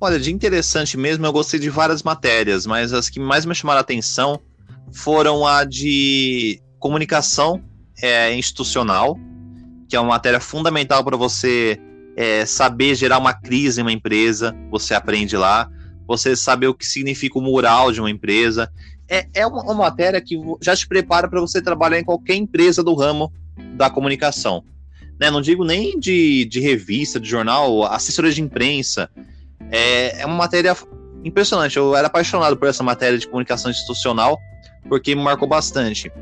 [0.00, 3.78] Olha, de interessante mesmo, eu gostei de várias matérias, mas as que mais me chamaram
[3.78, 4.40] a atenção
[4.92, 7.62] foram a de comunicação
[8.02, 9.16] é, institucional,
[9.88, 11.80] que é uma matéria fundamental para você
[12.16, 15.70] é, saber gerar uma crise em uma empresa, você aprende lá,
[16.06, 18.70] você saber o que significa o mural de uma empresa,
[19.08, 22.82] é, é uma, uma matéria que já te prepara para você trabalhar em qualquer empresa
[22.82, 23.32] do ramo
[23.76, 24.64] da comunicação.
[25.20, 25.30] Né?
[25.30, 29.08] Não digo nem de, de revista, de jornal, assessoria de imprensa.
[29.70, 30.76] É, é uma matéria
[31.24, 31.76] impressionante.
[31.76, 34.38] Eu era apaixonado por essa matéria de comunicação institucional,
[34.88, 36.12] porque me marcou bastante.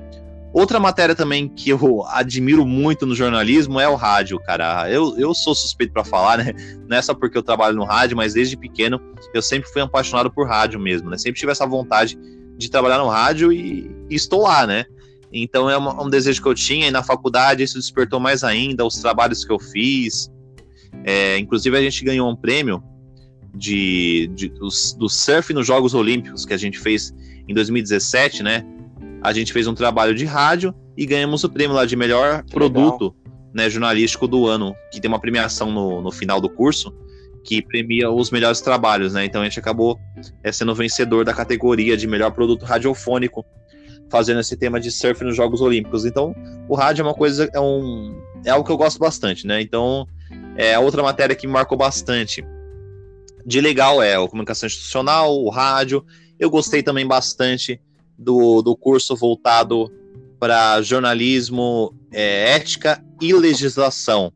[0.52, 4.88] Outra matéria também que eu admiro muito no jornalismo é o rádio, cara.
[4.88, 6.52] Eu, eu sou suspeito para falar, né?
[6.88, 9.00] Não é só porque eu trabalho no rádio, mas desde pequeno
[9.34, 11.18] eu sempre fui apaixonado por rádio mesmo, né?
[11.18, 12.16] Sempre tive essa vontade
[12.56, 14.84] de trabalhar no rádio e, e estou lá, né?
[15.32, 18.84] Então é uma, um desejo que eu tinha, e na faculdade isso despertou mais ainda,
[18.84, 20.30] os trabalhos que eu fiz.
[21.04, 22.82] É, inclusive a gente ganhou um prêmio
[23.54, 27.12] de, de do, do surf nos Jogos Olímpicos que a gente fez
[27.48, 28.64] em 2017, né?
[29.22, 32.52] A gente fez um trabalho de rádio e ganhamos o prêmio lá de melhor que
[32.52, 33.14] produto
[33.52, 36.92] né, jornalístico do ano, que tem uma premiação no, no final do curso
[37.44, 39.24] que premia os melhores trabalhos, né?
[39.24, 40.00] Então a gente acabou
[40.42, 43.44] é, sendo vencedor da categoria de melhor produto radiofônico,
[44.10, 46.06] fazendo esse tema de surf nos Jogos Olímpicos.
[46.06, 46.34] Então,
[46.68, 49.60] o rádio é uma coisa, é um é algo que eu gosto bastante, né?
[49.60, 50.06] Então,
[50.56, 52.44] é outra matéria que me marcou bastante.
[53.44, 56.04] De legal é a comunicação institucional, o rádio.
[56.38, 57.80] Eu gostei também bastante
[58.18, 59.92] do, do curso voltado
[60.40, 64.32] para jornalismo, é, ética e legislação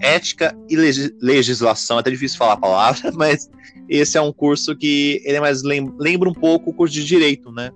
[0.00, 0.76] ética e
[1.20, 1.96] legislação.
[1.96, 3.50] É até difícil falar a palavra, mas
[3.88, 7.50] esse é um curso que ele é mais lembra um pouco o curso de direito,
[7.52, 7.70] né?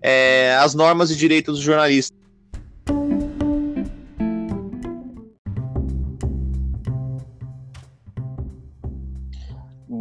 [0.00, 2.16] É, as normas de direito dos jornalistas.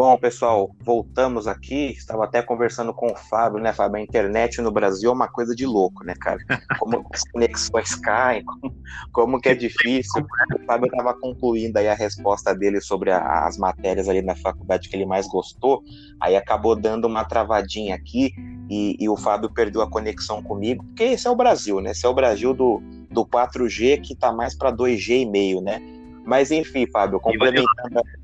[0.01, 1.91] Bom, pessoal, voltamos aqui.
[1.91, 3.97] Estava até conversando com o Fábio, né, Fábio?
[3.97, 6.39] A internet no Brasil é uma coisa de louco, né, cara?
[6.79, 8.75] Como as conexões caem, como,
[9.11, 10.25] como que é difícil.
[10.59, 14.89] O Fábio estava concluindo aí a resposta dele sobre a, as matérias ali na faculdade
[14.89, 15.83] que ele mais gostou.
[16.19, 18.33] Aí acabou dando uma travadinha aqui
[18.71, 21.91] e, e o Fábio perdeu a conexão comigo, porque esse é o Brasil, né?
[21.91, 22.81] Esse é o Brasil do,
[23.11, 25.79] do 4G que está mais para 2G e meio, né?
[26.25, 28.20] Mas enfim, Fábio, complementando com,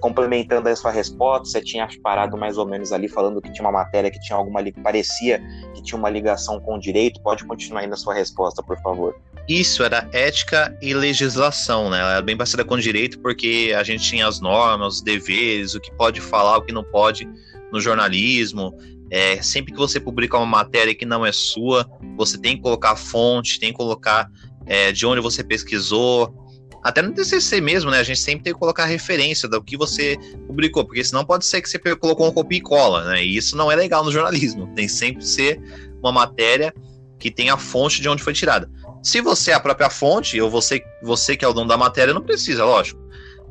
[0.00, 3.72] complementando a sua resposta, você tinha parado mais ou menos ali falando que tinha uma
[3.72, 5.42] matéria que tinha alguma parecia
[5.74, 7.20] que tinha uma ligação com o direito.
[7.20, 9.14] Pode continuar aí na sua resposta, por favor.
[9.48, 12.00] Isso era ética e legislação, né?
[12.00, 15.74] Ela era bem parecida com o direito porque a gente tinha as normas, os deveres,
[15.74, 17.28] o que pode falar, o que não pode
[17.72, 18.74] no jornalismo.
[19.10, 22.94] É, sempre que você publica uma matéria que não é sua, você tem que colocar
[22.96, 24.30] fonte, tem que colocar
[24.66, 26.47] é, de onde você pesquisou,
[26.82, 27.98] até no TCC mesmo, né?
[27.98, 30.16] A gente sempre tem que colocar referência do que você
[30.46, 33.22] publicou, porque senão pode ser que você colocou um copia e cola, né?
[33.22, 34.72] E isso não é legal no jornalismo.
[34.74, 35.60] Tem sempre que ser
[36.02, 36.72] uma matéria
[37.18, 38.70] que tem a fonte de onde foi tirada.
[39.02, 42.14] Se você é a própria fonte, ou você, você que é o dono da matéria,
[42.14, 43.00] não precisa, lógico.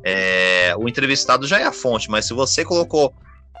[0.02, 3.12] É, o entrevistado já é a fonte, mas se você colocou,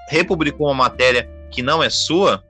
[0.08, 2.42] republicou uma matéria que não é sua,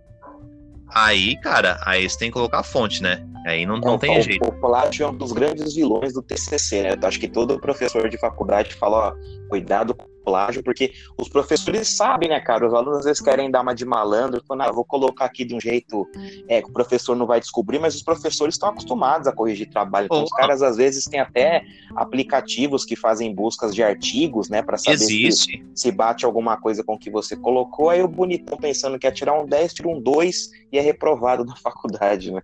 [0.95, 3.25] aí, cara, aí você tem que colocar a fonte, né?
[3.47, 4.47] Aí não, não, tem o, jeito.
[4.47, 6.91] O plágio é um dos grandes vilões do TCC, né?
[7.03, 12.29] Acho que todo professor de faculdade fala, ó, cuidado com plágio, porque os professores sabem,
[12.29, 12.67] né, cara?
[12.67, 15.55] Os alunos às vezes querem dar uma de malandro, falam, ah, vou colocar aqui de
[15.55, 16.07] um jeito
[16.47, 20.05] é, que o professor não vai descobrir, mas os professores estão acostumados a corrigir trabalho.
[20.05, 20.25] Então, oh.
[20.25, 21.65] os caras às vezes têm até
[21.97, 26.95] aplicativos que fazem buscas de artigos, né, para saber se, se, bate alguma coisa com
[26.95, 27.89] o que você colocou.
[27.89, 31.45] Aí o bonitão pensando que ia tirar um 10, tira um 2 e é reprovado
[31.47, 32.43] na faculdade, né?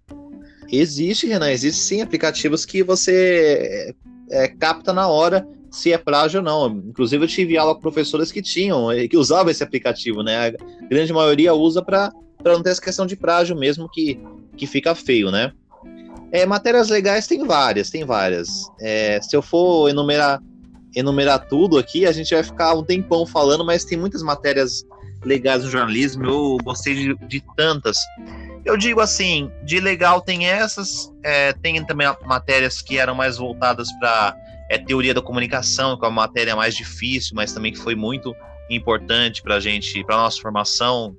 [0.72, 3.94] Existe, Renan, existe sim aplicativos que você
[4.30, 6.68] é, capta na hora se é plágio ou não.
[6.68, 10.48] Inclusive, eu tive aula com professores que tinham, que usavam esse aplicativo, né?
[10.48, 12.12] A grande maioria usa para
[12.44, 14.20] não ter essa questão de plágio mesmo, que,
[14.56, 15.52] que fica feio, né?
[16.30, 18.70] É, matérias legais tem várias, tem várias.
[18.80, 20.40] É, se eu for enumerar,
[20.94, 24.84] enumerar tudo aqui, a gente vai ficar um tempão falando, mas tem muitas matérias
[25.24, 27.98] legais no jornalismo, eu gostei de, de tantas.
[28.64, 33.88] Eu digo assim, de legal tem essas, é, tem também matérias que eram mais voltadas
[33.98, 34.36] para
[34.70, 38.34] é, teoria da comunicação, que é uma matéria mais difícil, mas também que foi muito
[38.70, 41.16] importante para a gente, para nossa formação.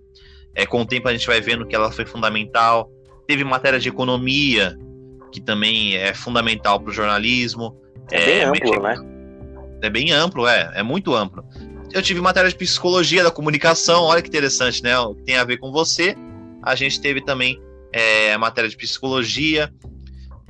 [0.54, 2.90] É, com o tempo a gente vai vendo que ela foi fundamental.
[3.28, 4.78] Teve matéria de economia,
[5.32, 7.76] que também é fundamental para o jornalismo.
[8.12, 8.96] É, é, bem amplo, né?
[9.82, 11.44] É bem amplo, é, é muito amplo.
[11.92, 14.98] Eu tive matéria de psicologia da comunicação, olha que interessante, né?
[15.00, 16.16] O que tem a ver com você
[16.66, 17.62] a gente teve também
[17.94, 19.72] é, matéria de psicologia.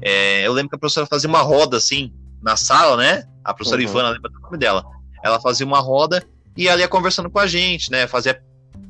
[0.02, 3.24] É, eu lembro que a professora fazia uma roda assim na sala, né?
[3.44, 3.88] A professora uhum.
[3.88, 4.84] Ivana, lembra do nome dela.
[5.24, 6.24] Ela fazia uma roda
[6.56, 8.08] e ela ia conversando com a gente, né?
[8.08, 8.42] Fazia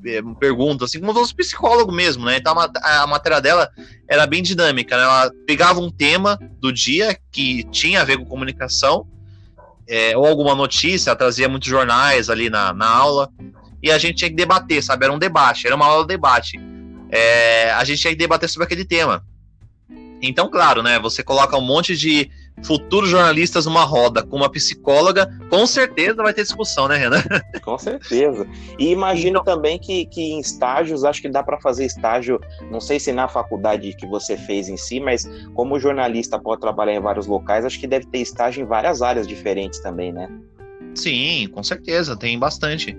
[0.06, 2.38] é, perguntas, assim, como os psicólogo mesmo, né?
[2.38, 3.70] Então a, a matéria dela
[4.08, 5.04] era bem dinâmica, né?
[5.04, 9.08] Ela pegava um tema do dia que tinha a ver com comunicação,
[9.88, 13.30] é, ou alguma notícia, ela trazia muitos jornais ali na, na aula,
[13.82, 15.06] e a gente tinha que debater, sabe?
[15.06, 16.60] Era um debate, era uma aula de debate.
[17.10, 19.24] é, a gente ia debater sobre aquele tema.
[20.22, 21.00] Então, claro, né?
[21.00, 22.30] Você coloca um monte de
[22.64, 27.24] futuros jornalistas numa roda com uma psicóloga, com certeza vai ter discussão, né, Renan?
[27.62, 28.48] Com certeza.
[28.80, 32.40] E imagino também que, que em estágios, acho que dá para fazer estágio,
[32.72, 36.94] não sei se na faculdade que você fez em si, mas como jornalista pode trabalhar
[36.94, 40.30] em vários locais, acho que deve ter estágio em várias áreas diferentes também, né?
[40.94, 42.98] Sim, com certeza, tem bastante.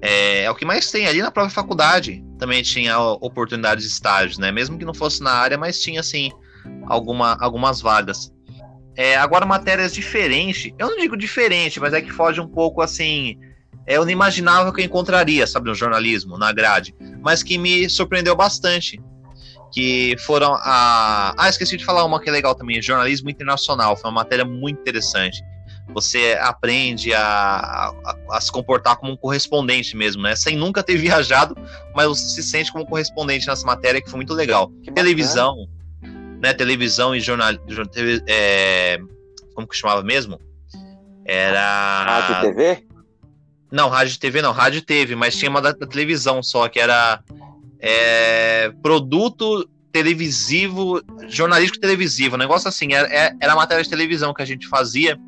[0.00, 2.24] É, é, o que mais tem ali na própria faculdade.
[2.38, 4.52] Também tinha oportunidades de estágios, né?
[4.52, 6.30] Mesmo que não fosse na área, mas tinha, assim,
[6.86, 8.32] alguma, algumas vagas.
[8.98, 10.72] É, agora, matérias diferentes.
[10.76, 13.38] Eu não digo diferente, mas é que foge um pouco assim.
[13.86, 16.92] É, eu não imaginava que eu encontraria, sabe, no jornalismo, na grade.
[17.22, 19.00] Mas que me surpreendeu bastante.
[19.70, 21.32] Que foram a.
[21.38, 23.96] Ah, esqueci de falar uma que é legal também: jornalismo internacional.
[23.96, 25.44] Foi uma matéria muito interessante.
[25.94, 30.34] Você aprende a, a, a se comportar como um correspondente mesmo, né?
[30.34, 31.56] Sem nunca ter viajado,
[31.94, 34.72] mas você se sente como correspondente nessa matéria, que foi muito legal.
[34.92, 35.68] Televisão
[36.40, 37.50] né, televisão e jornal,
[38.26, 38.98] é,
[39.54, 40.40] como que chamava mesmo?
[41.24, 42.84] Era rádio TV?
[43.70, 47.22] Não, rádio TV não, rádio teve, mas tinha uma da, da televisão só que era
[47.78, 54.42] é, produto televisivo, jornalístico televisivo, um negócio assim, era, é, era matéria de televisão que
[54.42, 55.18] a gente fazia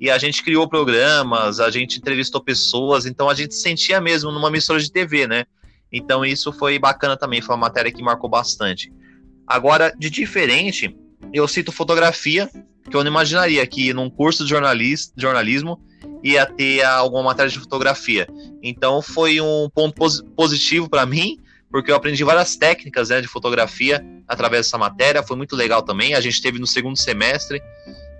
[0.00, 4.48] e a gente criou programas, a gente entrevistou pessoas, então a gente sentia mesmo numa
[4.48, 5.44] emissora de TV, né?
[5.92, 8.92] Então isso foi bacana também, foi uma matéria que marcou bastante.
[9.46, 10.96] Agora, de diferente,
[11.32, 12.48] eu cito fotografia,
[12.90, 15.80] que eu não imaginaria que num curso de jornalismo
[16.22, 18.26] ia ter alguma matéria de fotografia.
[18.62, 19.94] Então foi um ponto
[20.34, 21.38] positivo para mim,
[21.70, 25.22] porque eu aprendi várias técnicas né, de fotografia através dessa matéria.
[25.22, 26.14] Foi muito legal também.
[26.14, 27.60] A gente teve no segundo semestre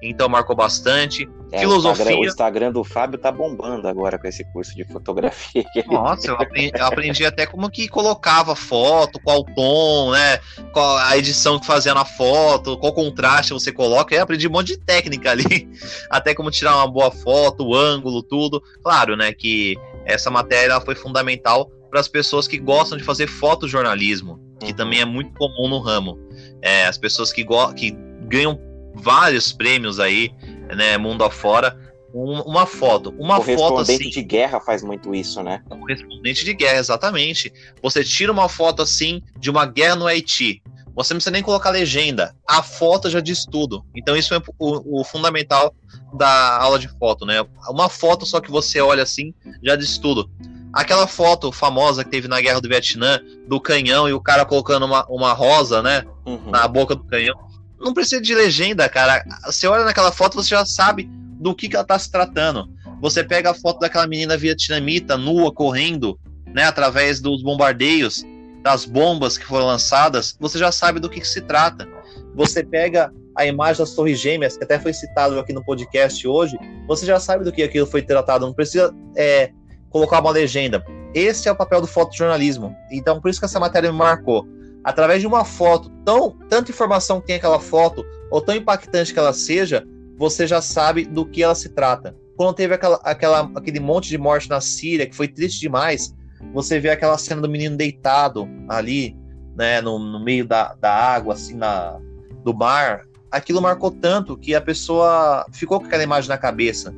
[0.05, 1.29] então marcou bastante.
[1.55, 1.91] É, Filosofia.
[1.91, 5.65] O Instagram, o Instagram, do Fábio tá bombando agora com esse curso de fotografia.
[5.87, 10.39] Nossa, eu aprendi, eu aprendi, até como que colocava foto, qual tom, né?
[10.73, 14.13] Qual a edição que fazia na foto, qual contraste você coloca.
[14.13, 15.69] Eu aprendi um monte de técnica ali,
[16.11, 18.61] até como tirar uma boa foto, o ângulo, tudo.
[18.83, 24.41] Claro, né, que essa matéria foi fundamental para as pessoas que gostam de fazer fotojornalismo,
[24.59, 24.77] que uhum.
[24.77, 26.19] também é muito comum no ramo.
[26.61, 27.47] É, as pessoas que,
[27.77, 28.59] que ganham
[28.95, 30.31] vários prêmios aí,
[30.75, 31.77] né, mundo afora.
[32.15, 34.09] Um, uma foto, uma foto assim.
[34.09, 35.63] de guerra faz muito isso, né?
[35.69, 37.53] Correspondente de guerra, exatamente.
[37.83, 40.63] Você tira uma foto assim de uma guerra no Haiti.
[40.95, 42.37] Você não precisa nem colocar legenda.
[42.49, 43.85] A foto já diz tudo.
[43.97, 45.75] Então isso é o, o fundamental
[46.17, 47.45] da aula de foto, né?
[47.69, 50.31] Uma foto só que você olha assim já diz tudo.
[50.73, 54.87] Aquela foto famosa que teve na Guerra do Vietnã, do canhão e o cara colocando
[54.87, 56.05] uma, uma rosa, né?
[56.25, 56.51] Uhum.
[56.51, 57.37] Na boca do canhão
[57.85, 59.25] não precisa de legenda, cara.
[59.45, 61.09] Você olha naquela foto, você já sabe
[61.39, 62.69] do que, que ela tá se tratando.
[63.01, 68.25] Você pega a foto daquela menina vietnamita nua correndo, né, através dos bombardeios,
[68.63, 71.87] das bombas que foram lançadas, você já sabe do que, que se trata.
[72.35, 76.57] Você pega a imagem das Torres Gêmeas, que até foi citado aqui no podcast hoje,
[76.87, 78.47] você já sabe do que aquilo foi tratado.
[78.47, 79.51] Não precisa é,
[79.91, 80.83] colocar uma legenda.
[81.13, 82.75] Esse é o papel do fotojornalismo.
[82.91, 84.47] Então, por isso que essa matéria me marcou
[84.85, 89.19] através de uma foto, tão tanta informação que tem aquela foto, ou tão impactante que
[89.19, 92.15] ela seja, você já sabe do que ela se trata.
[92.37, 96.15] Quando teve aquela, aquela, aquele monte de morte na Síria, que foi triste demais,
[96.53, 99.17] você vê aquela cena do menino deitado ali,
[99.57, 101.99] né, no, no meio da, da água, assim, na,
[102.43, 103.07] do mar.
[103.31, 106.95] Aquilo marcou tanto que a pessoa ficou com aquela imagem na cabeça.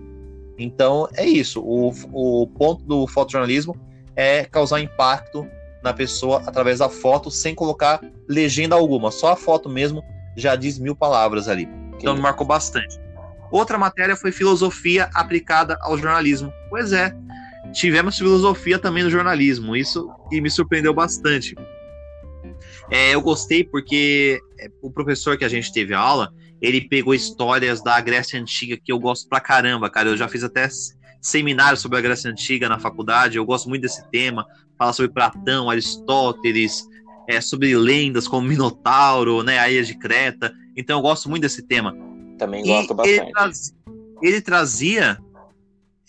[0.59, 1.63] Então, é isso.
[1.63, 3.77] O, o ponto do fotojornalismo
[4.15, 5.47] é causar impacto
[5.87, 9.13] na pessoa através da foto, sem colocar legenda alguma.
[9.13, 10.03] Só a foto mesmo
[10.37, 11.69] já diz mil palavras ali.
[11.97, 12.99] Então me marcou bastante.
[13.53, 16.53] Outra matéria foi filosofia aplicada ao jornalismo.
[16.69, 17.17] Pois é,
[17.73, 21.55] tivemos filosofia também no jornalismo, isso que me surpreendeu bastante.
[22.91, 27.81] É, eu gostei porque é, o professor que a gente teve aula, ele pegou histórias
[27.81, 30.09] da Grécia Antiga que eu gosto pra caramba, cara.
[30.09, 30.69] Eu já fiz até
[31.21, 34.47] seminário sobre a Grécia Antiga na faculdade, eu gosto muito desse tema,
[34.79, 36.87] fala sobre Platão, Aristóteles,
[37.29, 40.53] é, sobre lendas como Minotauro, né, a Ilha de Creta.
[40.77, 41.97] Então eu gosto muito desse tema.
[42.39, 43.21] Também gosto e bastante.
[43.21, 43.75] Ele, traz,
[44.23, 45.19] ele trazia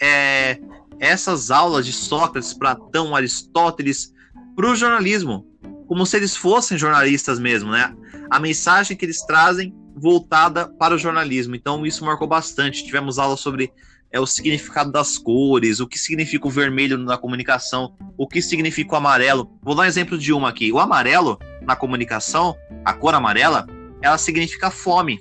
[0.02, 0.60] é,
[1.00, 4.14] essas aulas de Sócrates, Platão, Aristóteles
[4.56, 5.46] para o jornalismo,
[5.88, 7.96] como se eles fossem jornalistas mesmo, né?
[8.30, 11.56] A mensagem que eles trazem voltada para o jornalismo.
[11.56, 12.84] Então isso marcou bastante.
[12.84, 13.72] Tivemos aulas sobre
[14.12, 18.94] é o significado das cores, o que significa o vermelho na comunicação, o que significa
[18.94, 19.52] o amarelo.
[19.62, 20.72] Vou dar um exemplo de uma aqui.
[20.72, 22.56] O amarelo, na comunicação,
[22.86, 23.68] a cor amarela,
[24.02, 25.20] ela significa fome.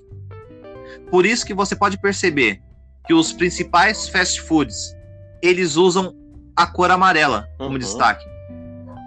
[1.11, 2.61] Por isso que você pode perceber
[3.07, 4.95] que os principais fast foods,
[5.43, 6.15] eles usam
[6.57, 7.79] a cor amarela como uhum.
[7.79, 8.25] destaque.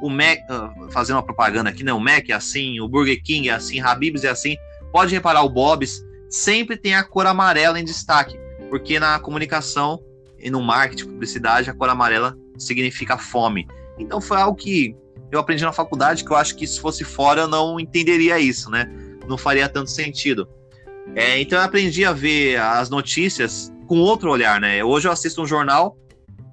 [0.01, 1.91] o Mac, uh, fazendo uma propaganda aqui, né?
[1.91, 4.55] O Mac é assim, o Burger King é assim, Habib's é assim.
[4.91, 8.39] Pode reparar, o Bob's sempre tem a cor amarela em destaque,
[8.70, 10.01] porque na comunicação
[10.38, 13.67] e no marketing, publicidade, a cor amarela significa fome.
[13.97, 14.95] Então foi algo que
[15.32, 18.70] eu aprendi na faculdade que eu acho que se fosse fora eu não entenderia isso,
[18.70, 18.89] né?
[19.28, 20.47] Não faria tanto sentido.
[21.15, 24.84] É, então eu aprendi a ver as notícias com outro olhar, né?
[24.84, 25.97] Hoje eu assisto um jornal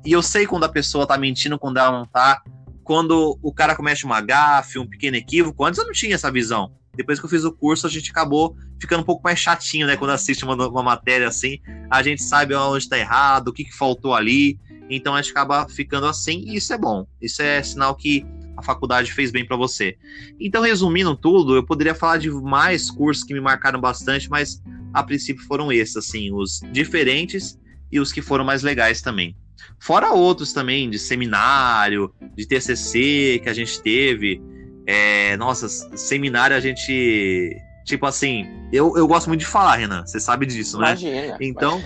[0.04, 2.42] e eu sei quando a pessoa tá mentindo, quando ela não tá.
[2.82, 5.64] Quando o cara comete uma gafe, um pequeno equívoco.
[5.64, 6.70] Antes eu não tinha essa visão.
[6.96, 9.96] Depois que eu fiz o curso, a gente acabou ficando um pouco mais chatinho, né?
[9.96, 11.58] Quando assiste uma, uma matéria assim,
[11.90, 14.58] a gente sabe onde está errado, o que, que faltou ali.
[14.88, 17.06] Então a gente acaba ficando assim, e isso é bom.
[17.20, 18.24] Isso é sinal que
[18.56, 19.96] a faculdade fez bem para você.
[20.40, 24.62] Então, resumindo tudo, eu poderia falar de mais cursos que me marcaram bastante, mas
[24.94, 27.58] a princípio foram esses, assim, os diferentes
[27.92, 29.36] e os que foram mais legais também.
[29.78, 34.40] Fora outros também, de seminário, de TCC que a gente teve.
[34.86, 37.60] É, nossa, seminário a gente.
[37.84, 40.88] Tipo assim, eu, eu gosto muito de falar, Renan, você sabe disso, né?
[40.88, 41.36] Imagina.
[41.40, 41.82] Então.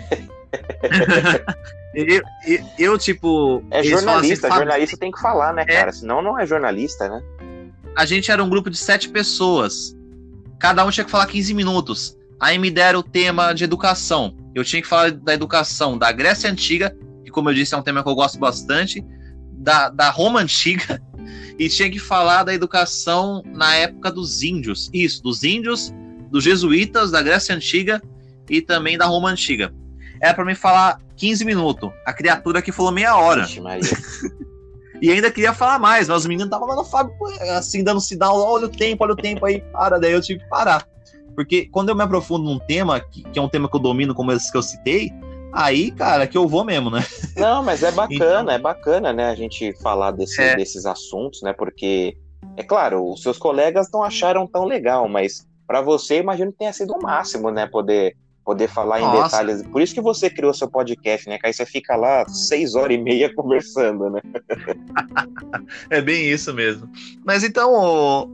[1.94, 3.62] eu, eu, eu, tipo.
[3.70, 5.92] É jornalista, assim, jornalista tem que falar, né, é, cara?
[5.92, 7.22] Senão não é jornalista, né?
[7.96, 9.96] A gente era um grupo de sete pessoas.
[10.58, 12.16] Cada um tinha que falar 15 minutos.
[12.38, 14.34] Aí me deram o tema de educação.
[14.54, 17.82] Eu tinha que falar da educação da Grécia Antiga, que, como eu disse, é um
[17.82, 19.04] tema que eu gosto bastante,
[19.52, 21.00] da, da Roma Antiga,
[21.60, 24.88] e tinha que falar da educação na época dos índios.
[24.94, 25.94] Isso, dos índios,
[26.30, 28.00] dos jesuítas, da Grécia Antiga
[28.48, 29.70] e também da Roma Antiga.
[30.22, 31.90] Era para mim falar 15 minutos.
[32.06, 33.46] A criatura que falou meia hora.
[35.02, 37.14] E ainda queria falar mais, mas os meninos estavam lá no Fábio,
[37.56, 39.98] assim, dando sinal, olha o tempo, olha o tempo aí, para.
[39.98, 40.86] Daí eu tive que parar.
[41.34, 44.14] Porque quando eu me aprofundo num tema, que, que é um tema que eu domino,
[44.14, 45.10] como esse que eu citei,
[45.52, 47.04] aí, cara, que eu vou mesmo, né?
[47.36, 50.56] Não, mas é bacana, então, é bacana, né, a gente falar desse, é.
[50.56, 51.52] desses assuntos, né?
[51.52, 52.16] Porque,
[52.56, 56.72] é claro, os seus colegas não acharam tão legal, mas para você, imagino que tenha
[56.72, 57.64] sido o máximo, né?
[57.64, 59.18] Poder, poder falar Nossa.
[59.18, 59.62] em detalhes.
[59.68, 61.38] Por isso que você criou seu podcast, né?
[61.38, 64.20] Que aí você fica lá seis horas e meia conversando, né?
[65.88, 66.90] é bem isso mesmo.
[67.24, 67.72] Mas então,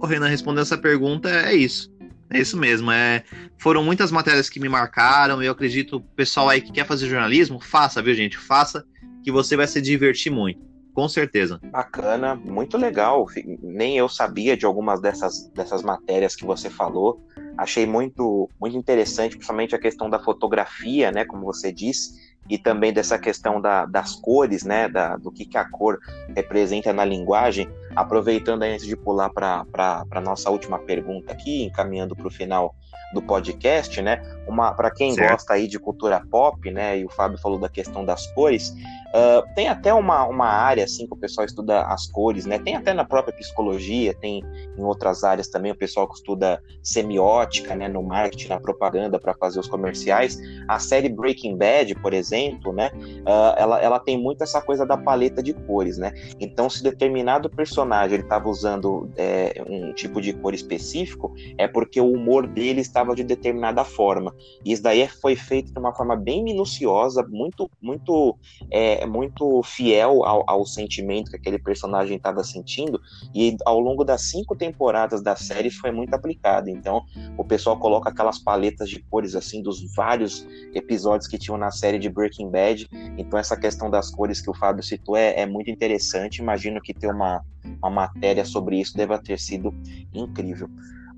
[0.00, 1.94] o Renan, respondendo essa pergunta, é isso.
[2.30, 2.90] É isso mesmo.
[2.90, 3.22] É,
[3.58, 5.42] foram muitas matérias que me marcaram.
[5.42, 8.36] Eu acredito, o pessoal aí que quer fazer jornalismo, faça, viu, gente?
[8.36, 8.84] Faça,
[9.22, 10.64] que você vai se divertir muito.
[10.92, 11.60] Com certeza.
[11.70, 13.26] Bacana, muito legal.
[13.62, 17.22] Nem eu sabia de algumas dessas, dessas matérias que você falou.
[17.58, 21.24] Achei muito, muito interessante, principalmente a questão da fotografia, né?
[21.24, 25.58] Como você disse e também dessa questão da, das cores, né, da, do que, que
[25.58, 25.98] a cor
[26.34, 29.64] representa na linguagem, aproveitando aí antes de pular para
[30.10, 32.74] a nossa última pergunta aqui, encaminhando para o final
[33.14, 35.30] do podcast, né, uma para quem certo.
[35.30, 38.74] gosta aí de cultura pop, né, e o Fábio falou da questão das cores,
[39.16, 42.58] Uh, tem até uma, uma área assim que o pessoal estuda as cores, né?
[42.58, 44.44] Tem até na própria psicologia, tem
[44.76, 47.88] em outras áreas também o pessoal que estuda semiótica, né?
[47.88, 50.38] No marketing, na propaganda para fazer os comerciais.
[50.68, 52.90] A série Breaking Bad, por exemplo, né?
[52.94, 56.12] Uh, ela, ela tem muito essa coisa da paleta de cores, né?
[56.38, 62.00] Então, se determinado personagem ele estava usando é, um tipo de cor específico, é porque
[62.00, 64.34] o humor dele estava de determinada forma.
[64.64, 68.36] E isso daí foi feito de uma forma bem minuciosa, muito, muito
[68.70, 73.00] é muito fiel ao, ao sentimento que aquele personagem estava sentindo,
[73.34, 76.68] e ao longo das cinco temporadas da série foi muito aplicado.
[76.68, 77.02] Então,
[77.36, 81.98] o pessoal coloca aquelas paletas de cores assim dos vários episódios que tinham na série
[81.98, 82.88] de Breaking Bad.
[83.18, 86.40] Então, essa questão das cores que o Fábio citou é, é muito interessante.
[86.40, 87.42] Imagino que ter uma,
[87.82, 89.74] uma matéria sobre isso deva ter sido
[90.12, 90.68] incrível.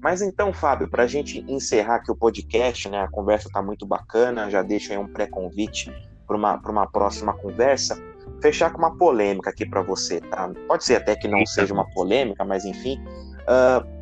[0.01, 3.01] Mas então, Fábio, para a gente encerrar aqui o podcast, né?
[3.01, 5.93] A conversa está muito bacana, já deixo aí um pré-convite
[6.27, 8.01] para uma, uma próxima conversa,
[8.41, 10.51] fechar com uma polêmica aqui para você, tá?
[10.69, 13.03] Pode ser até que não seja uma polêmica, mas enfim.
[13.43, 13.99] Uh,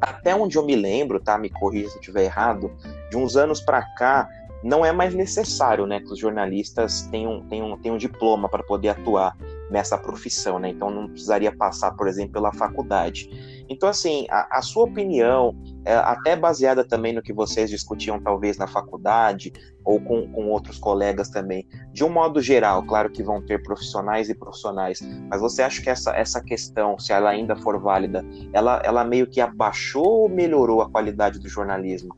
[0.00, 1.38] até onde eu me lembro, tá?
[1.38, 2.72] Me corrija se eu estiver errado,
[3.10, 4.28] de uns anos para cá,
[4.62, 9.36] não é mais necessário né, que os jornalistas tenham, tenham, tenham diploma para poder atuar
[9.70, 10.70] nessa profissão, né?
[10.70, 13.64] Então não precisaria passar, por exemplo, pela faculdade.
[13.68, 15.54] Então, assim, a, a sua opinião,
[15.84, 19.52] é, até baseada também no que vocês discutiam, talvez, na faculdade,
[19.84, 24.28] ou com, com outros colegas também, de um modo geral, claro que vão ter profissionais
[24.28, 25.00] e profissionais,
[25.30, 29.26] mas você acha que essa, essa questão, se ela ainda for válida, ela, ela meio
[29.26, 32.16] que abaixou ou melhorou a qualidade do jornalismo?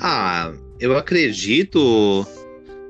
[0.00, 2.26] Ah, eu acredito,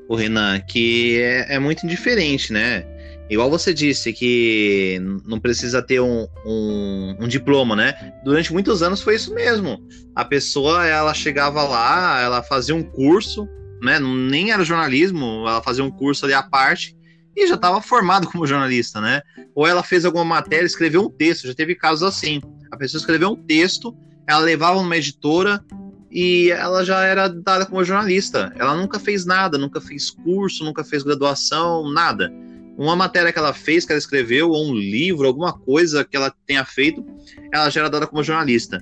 [0.09, 2.85] o Renan, que é, é muito indiferente, né?
[3.29, 8.13] Igual você disse que não precisa ter um, um, um, diploma, né?
[8.25, 9.85] Durante muitos anos foi isso mesmo.
[10.15, 13.49] A pessoa, ela chegava lá, ela fazia um curso,
[13.83, 13.99] né?
[13.99, 16.97] Nem era jornalismo, ela fazia um curso ali à parte
[17.35, 19.21] e já estava formado como jornalista, né?
[19.55, 22.41] Ou ela fez alguma matéria, escreveu um texto, já teve casos assim.
[22.71, 23.95] A pessoa escreveu um texto,
[24.27, 25.63] ela levava numa editora
[26.11, 28.53] e ela já era dada como jornalista.
[28.57, 32.33] Ela nunca fez nada, nunca fez curso, nunca fez graduação, nada.
[32.77, 36.33] Uma matéria que ela fez, que ela escreveu, ou um livro, alguma coisa que ela
[36.47, 37.05] tenha feito,
[37.53, 38.81] ela já era dada como jornalista.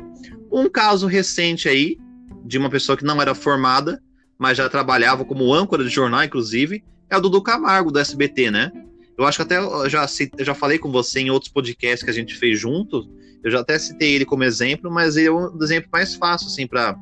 [0.51, 1.97] Um caso recente aí,
[2.45, 4.03] de uma pessoa que não era formada,
[4.39, 8.73] mas já trabalhava como âncora de jornal, inclusive, é o Dudu Camargo, do SBT, né?
[9.17, 10.07] Eu acho que até já,
[10.41, 13.09] já falei com você em outros podcasts que a gente fez juntos,
[13.45, 16.67] eu já até citei ele como exemplo, mas ele é um exemplo mais fácil, assim,
[16.67, 16.99] para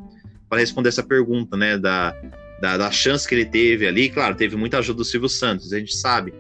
[0.58, 1.78] responder essa pergunta, né?
[1.78, 2.14] Da,
[2.60, 4.08] da, da, chance que ele teve ali.
[4.08, 6.32] Claro, teve muita ajuda do Silvio Santos, a gente sabe.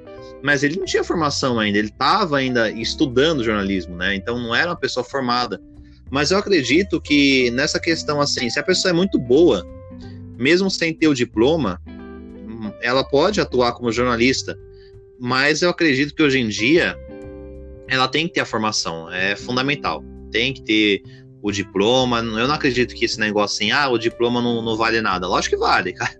[0.42, 4.14] Mas ele não tinha formação ainda, ele estava ainda estudando jornalismo, né?
[4.14, 5.60] Então não era uma pessoa formada.
[6.10, 9.66] Mas eu acredito que nessa questão, assim, se a pessoa é muito boa,
[10.36, 11.80] mesmo sem ter o diploma,
[12.82, 14.58] ela pode atuar como jornalista,
[15.18, 16.96] mas eu acredito que hoje em dia
[17.88, 20.04] ela tem que ter a formação, é fundamental.
[20.30, 21.02] Tem que ter
[21.42, 22.18] o diploma.
[22.18, 25.26] Eu não acredito que esse negócio assim, ah, o diploma não, não vale nada.
[25.26, 26.14] Lógico que vale, cara.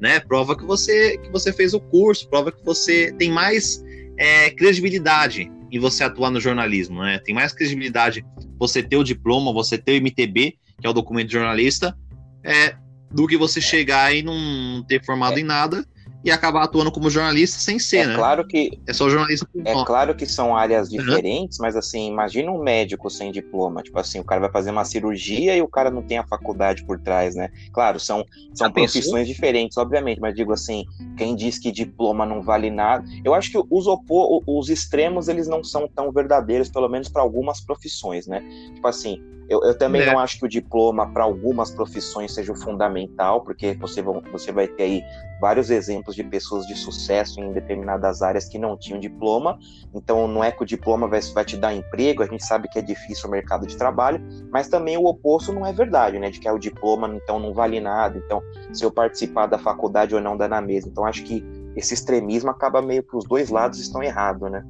[0.00, 0.18] Né?
[0.18, 3.84] Prova que você que você fez o curso, prova que você tem mais
[4.18, 7.18] é, credibilidade em você atuar no jornalismo, né?
[7.18, 8.24] Tem mais credibilidade
[8.58, 11.96] você ter o diploma, você ter o MTB, que é o documento de jornalista,
[12.44, 12.74] é,
[13.10, 15.40] do que você chegar e não ter formado é.
[15.40, 15.86] em nada
[16.24, 18.14] e acabar atuando como jornalista sem ser, é né?
[18.14, 19.46] Claro que é só jornalista.
[19.64, 21.66] É claro que são áreas diferentes, uhum.
[21.66, 25.56] mas assim, imagina um médico sem diploma, tipo assim, o cara vai fazer uma cirurgia
[25.56, 27.50] e o cara não tem a faculdade por trás, né?
[27.72, 30.84] Claro, são são profissões diferentes, obviamente, mas digo assim,
[31.16, 35.48] quem diz que diploma não vale nada, eu acho que os opor, os extremos eles
[35.48, 38.42] não são tão verdadeiros, pelo menos para algumas profissões, né?
[38.74, 40.06] Tipo assim, eu, eu também é.
[40.06, 44.66] não acho que o diploma para algumas profissões seja o fundamental, porque você, você vai
[44.66, 45.02] ter aí
[45.40, 49.58] vários exemplos de pessoas de sucesso em determinadas áreas que não tinham diploma.
[49.92, 52.78] Então, não é que o diploma vai, vai te dar emprego, a gente sabe que
[52.78, 54.20] é difícil o mercado de trabalho,
[54.50, 56.30] mas também o oposto não é verdade, né?
[56.30, 60.14] De que é o diploma então não vale nada, então se eu participar da faculdade
[60.14, 60.90] ou não dá na mesma.
[60.90, 64.64] Então, acho que esse extremismo acaba meio que os dois lados estão errados, né?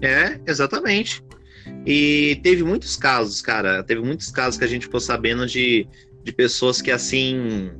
[0.00, 1.22] É, exatamente.
[1.84, 3.82] E teve muitos casos, cara.
[3.82, 5.86] Teve muitos casos que a gente ficou sabendo de,
[6.24, 7.70] de pessoas que, assim,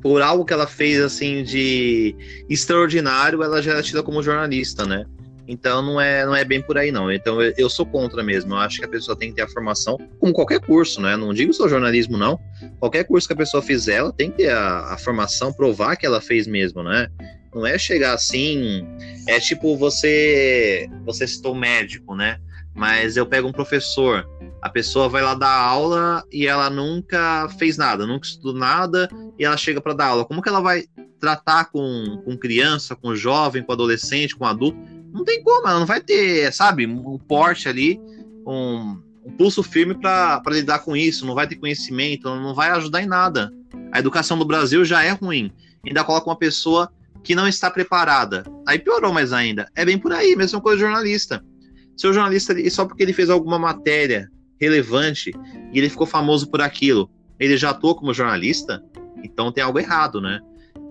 [0.00, 2.14] por algo que ela fez, assim, de
[2.48, 5.04] extraordinário, ela já era tida como jornalista, né?
[5.48, 7.10] Então não é, não é bem por aí, não.
[7.10, 8.52] Então eu, eu, sou contra mesmo.
[8.52, 11.16] Eu acho que a pessoa tem que ter a formação, como qualquer curso, né?
[11.16, 12.38] Não digo só jornalismo, não.
[12.78, 16.04] Qualquer curso que a pessoa fizer, ela tem que ter a, a formação, provar que
[16.04, 17.08] ela fez mesmo, né?
[17.54, 18.86] Não é chegar assim.
[19.26, 20.86] É tipo você.
[21.06, 22.38] Você citou médico, né?
[22.74, 24.28] Mas eu pego um professor,
[24.62, 29.08] a pessoa vai lá dar aula e ela nunca fez nada, nunca estudou nada
[29.38, 30.24] e ela chega para dar aula.
[30.24, 30.84] Como que ela vai
[31.20, 34.78] tratar com, com criança, com jovem, com adolescente, com adulto?
[35.12, 38.00] Não tem como, ela não vai ter, sabe, um porte ali,
[38.46, 43.02] um, um pulso firme para lidar com isso, não vai ter conhecimento, não vai ajudar
[43.02, 43.52] em nada.
[43.92, 45.50] A educação do Brasil já é ruim.
[45.86, 46.90] Ainda coloca uma pessoa
[47.22, 48.44] que não está preparada.
[48.66, 49.68] Aí piorou mais ainda.
[49.74, 51.44] É bem por aí, mesma coisa jornalista.
[51.98, 54.30] Seu jornalista, só porque ele fez alguma matéria
[54.60, 55.32] relevante
[55.72, 58.80] e ele ficou famoso por aquilo, ele já atuou como jornalista?
[59.22, 60.40] Então tem algo errado, né?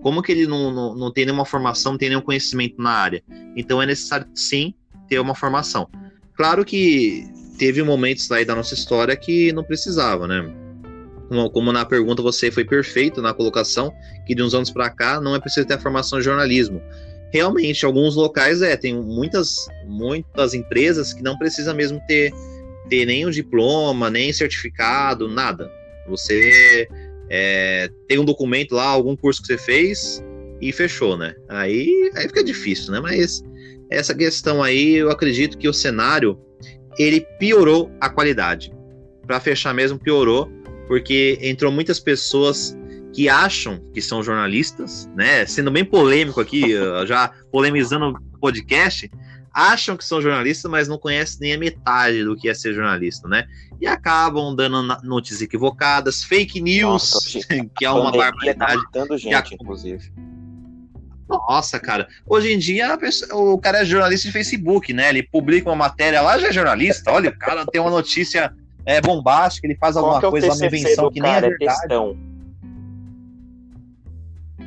[0.02, 3.22] Como que ele não, não, não tem nenhuma formação, não tem nenhum conhecimento na área?
[3.56, 4.74] Então é necessário, sim,
[5.08, 5.88] ter uma formação.
[6.34, 7.24] Claro que
[7.58, 10.54] teve momentos aí da nossa história que não precisava, né?
[11.28, 13.92] Como, como na pergunta você foi perfeito na colocação,
[14.26, 16.82] que de uns anos para cá não é preciso ter a formação em jornalismo
[17.32, 22.32] realmente, alguns locais é, tem muitas, muitas empresas que não precisa mesmo ter,
[22.88, 25.70] ter nem o diploma, nem certificado, nada.
[26.08, 26.88] Você
[27.28, 30.24] é, tem um documento lá, algum curso que você fez
[30.60, 31.34] e fechou, né?
[31.48, 33.00] Aí, aí fica difícil, né?
[33.00, 33.42] Mas
[33.90, 36.38] essa questão aí, eu acredito que o cenário
[36.98, 38.72] ele piorou a qualidade.
[39.26, 40.50] Para fechar mesmo, piorou,
[40.86, 42.76] porque entrou muitas pessoas
[43.18, 45.44] que acham que são jornalistas, né?
[45.44, 46.66] Sendo bem polêmico aqui,
[47.04, 49.10] já polemizando o podcast,
[49.52, 53.26] acham que são jornalistas, mas não conhecem nem a metade do que é ser jornalista,
[53.26, 53.44] né?
[53.80, 57.40] E acabam dando notícias equivocadas, fake news, Nossa,
[57.76, 58.82] que é uma tá barbaridade.
[58.92, 60.12] Tá gente, inclusive.
[61.28, 62.06] Nossa, cara.
[62.24, 65.08] Hoje em dia pessoa, o cara é jornalista de Facebook, né?
[65.08, 67.10] Ele publica uma matéria lá, já é jornalista.
[67.10, 68.54] Olha, o cara tem uma notícia
[68.86, 71.80] é, bombástica, ele faz alguma é coisa, uma invenção que nem é verdade.
[71.80, 72.27] Textão.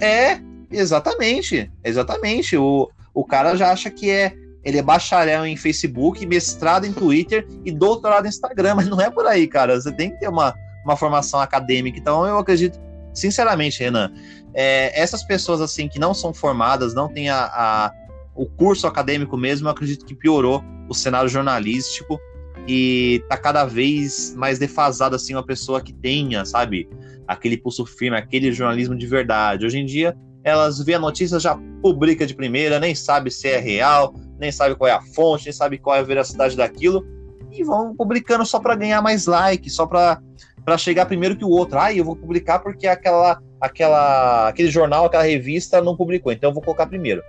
[0.02, 0.40] É,
[0.72, 1.72] exatamente.
[1.84, 2.58] Exatamente.
[2.58, 4.36] O, o cara já acha que é.
[4.64, 9.10] Ele é bacharel em Facebook, mestrado em Twitter e doutorado em Instagram, mas não é
[9.10, 9.80] por aí, cara.
[9.80, 10.54] Você tem que ter uma,
[10.86, 11.98] uma formação acadêmica.
[11.98, 12.80] Então eu acredito
[13.14, 14.12] sinceramente, Renan,
[14.54, 17.92] é, essas pessoas assim que não são formadas, não têm a, a,
[18.36, 22.20] o curso acadêmico mesmo, eu acredito que piorou o cenário jornalístico
[22.68, 26.90] e tá cada vez mais defasado assim uma pessoa que tenha, sabe,
[27.28, 29.66] aquele pulso firme, aquele jornalismo de verdade.
[29.66, 33.58] Hoje em dia, elas vê a notícia, já publica de primeira, nem sabe se é
[33.58, 37.06] real, nem sabe qual é a fonte, nem sabe qual é a veracidade daquilo
[37.52, 40.22] e vão publicando só para ganhar mais like, só para
[40.64, 41.80] para chegar primeiro que o outro.
[41.80, 46.54] Ah, eu vou publicar porque aquela aquela aquele jornal, aquela revista não publicou, então eu
[46.54, 47.22] vou colocar primeiro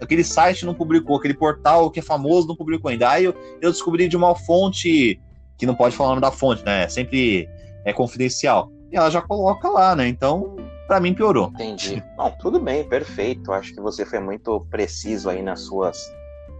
[0.00, 3.10] aquele site não publicou, aquele portal que é famoso não publicou ainda.
[3.10, 5.20] Aí eu, eu descobri de uma fonte
[5.56, 6.84] que não pode falar o nome da fonte, né?
[6.84, 7.48] É sempre
[7.84, 8.70] é confidencial.
[8.90, 10.08] E ela já coloca lá, né?
[10.08, 11.48] Então, para mim piorou.
[11.48, 12.02] Entendi.
[12.16, 13.52] Bom, tudo bem, perfeito.
[13.52, 15.98] Acho que você foi muito preciso aí nas suas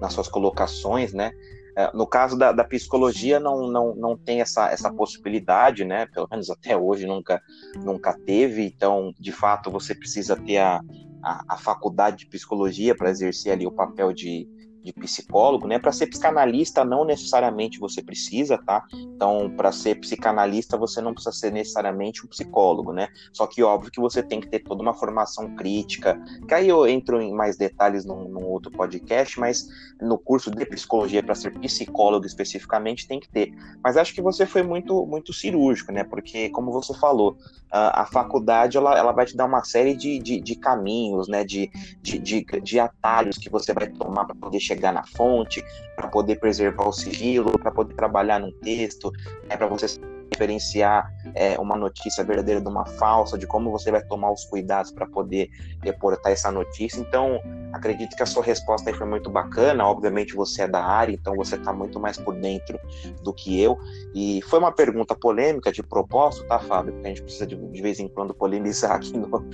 [0.00, 1.32] nas suas colocações, né?
[1.76, 6.06] É, no caso da, da, psicologia, não, não, não tem essa, essa possibilidade, né?
[6.06, 7.40] Pelo menos até hoje nunca,
[7.76, 8.64] nunca teve.
[8.64, 10.80] Então, de fato, você precisa ter a,
[11.22, 14.48] a, a faculdade de psicologia para exercer ali o papel de,
[14.82, 15.78] de psicólogo, né?
[15.78, 18.84] Para ser psicanalista não necessariamente você precisa, tá?
[18.92, 23.08] Então, para ser psicanalista você não precisa ser necessariamente um psicólogo, né?
[23.32, 26.20] Só que óbvio que você tem que ter toda uma formação crítica.
[26.46, 29.68] Que aí eu entro em mais detalhes num, num outro podcast, mas
[30.00, 33.52] no curso de psicologia para ser psicólogo especificamente tem que ter.
[33.82, 36.04] Mas acho que você foi muito muito cirúrgico, né?
[36.04, 37.36] Porque como você falou,
[37.70, 41.44] a, a faculdade ela, ela vai te dar uma série de, de, de caminhos, né?
[41.44, 41.70] De,
[42.00, 45.64] de, de, de atalhos que você vai tomar para poder chegar na fonte,
[45.96, 49.10] para poder preservar o sigilo, para poder trabalhar num texto,
[49.48, 49.86] né, para você
[50.30, 54.90] diferenciar é, uma notícia verdadeira de uma falsa, de como você vai tomar os cuidados
[54.90, 55.50] para poder
[55.82, 57.00] reportar essa notícia.
[57.00, 57.40] Então,
[57.72, 59.86] acredito que a sua resposta aí foi muito bacana.
[59.86, 62.78] Obviamente, você é da área, então você está muito mais por dentro
[63.22, 63.78] do que eu.
[64.14, 66.92] E foi uma pergunta polêmica de propósito, tá, Fábio?
[66.92, 69.28] Porque a gente precisa de, de vez em quando polemizar aqui no,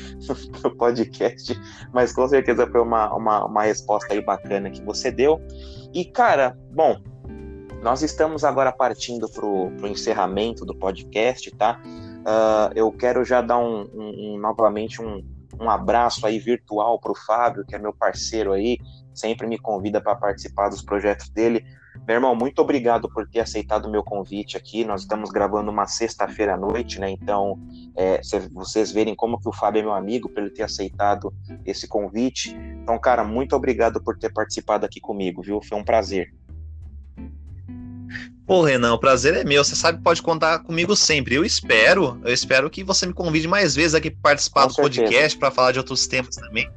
[0.62, 1.58] no, podcast,
[1.92, 5.40] mas com certeza foi uma, uma, uma resposta aí bacana que você deu.
[5.92, 7.00] E, cara, bom,
[7.84, 11.78] nós estamos agora partindo para o encerramento do podcast, tá?
[11.84, 15.22] Uh, eu quero já dar um, um, um novamente um,
[15.60, 18.78] um abraço aí virtual para o Fábio, que é meu parceiro aí,
[19.12, 21.62] sempre me convida para participar dos projetos dele.
[22.08, 24.82] Meu irmão, muito obrigado por ter aceitado o meu convite aqui.
[24.82, 27.10] Nós estamos gravando uma sexta-feira à noite, né?
[27.10, 27.58] Então,
[27.94, 28.18] é,
[28.50, 31.34] vocês verem como que o Fábio é meu amigo, por ele ter aceitado
[31.66, 32.56] esse convite.
[32.82, 35.60] Então, cara, muito obrigado por ter participado aqui comigo, viu?
[35.62, 36.32] Foi um prazer.
[38.46, 39.64] Pô, Renan, o prazer é meu.
[39.64, 41.34] Você sabe, pode contar comigo sempre.
[41.34, 44.74] Eu espero, eu espero que você me convide mais vezes aqui para participar Com do
[44.74, 45.02] certeza.
[45.02, 46.70] podcast, para falar de outros temas também,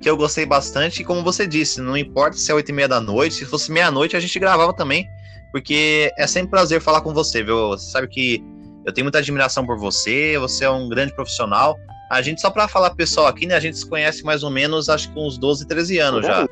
[0.00, 1.02] que eu gostei bastante.
[1.02, 3.70] E como você disse, não importa se é oito e meia da noite, se fosse
[3.70, 5.06] meia-noite a gente gravava também,
[5.52, 7.68] porque é sempre prazer falar com você, viu?
[7.68, 8.42] Você sabe que
[8.84, 11.76] eu tenho muita admiração por você, você é um grande profissional.
[12.10, 14.88] A gente, só para falar pessoal aqui, né, a gente se conhece mais ou menos,
[14.88, 16.48] acho que uns 12, 13 anos por já.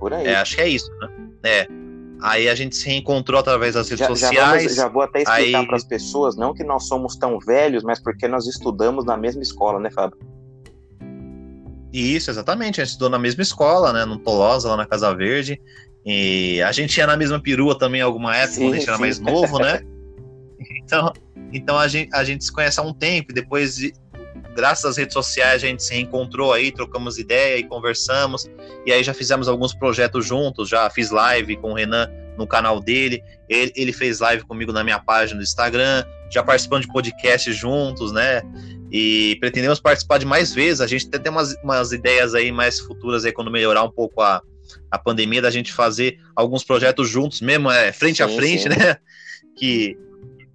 [0.00, 0.26] Por aí.
[0.26, 1.08] É, acho que é isso, né?
[1.42, 1.83] É.
[2.24, 4.34] Aí a gente se reencontrou através das redes já, sociais.
[4.34, 5.66] Já, vamos, já, vou até explicar aí...
[5.66, 9.42] para as pessoas, não que nós somos tão velhos, mas porque nós estudamos na mesma
[9.42, 10.18] escola, né, Fábio?
[11.92, 12.80] Isso, exatamente.
[12.80, 15.60] A gente estudou na mesma escola, né, no Tolosa, lá na Casa Verde.
[16.02, 18.90] E a gente ia na mesma perua também alguma época, sim, quando a gente sim.
[18.90, 19.82] era mais novo, né?
[20.82, 21.12] Então,
[21.52, 23.78] então a, gente, a gente se conhece há um tempo, e depois
[24.54, 28.48] graças às redes sociais a gente se reencontrou aí, trocamos ideia e conversamos,
[28.86, 32.80] e aí já fizemos alguns projetos juntos, já fiz live com o Renan no canal
[32.80, 37.54] dele, ele, ele fez live comigo na minha página do Instagram, já participamos de podcasts
[37.54, 38.42] juntos, né?
[38.90, 40.80] E pretendemos participar de mais vezes.
[40.80, 44.42] A gente tem umas, umas ideias aí mais futuras aí quando melhorar um pouco a,
[44.90, 48.68] a pandemia, da gente fazer alguns projetos juntos mesmo, é, frente sim, a frente, sim.
[48.68, 48.96] né?
[49.56, 49.96] Que,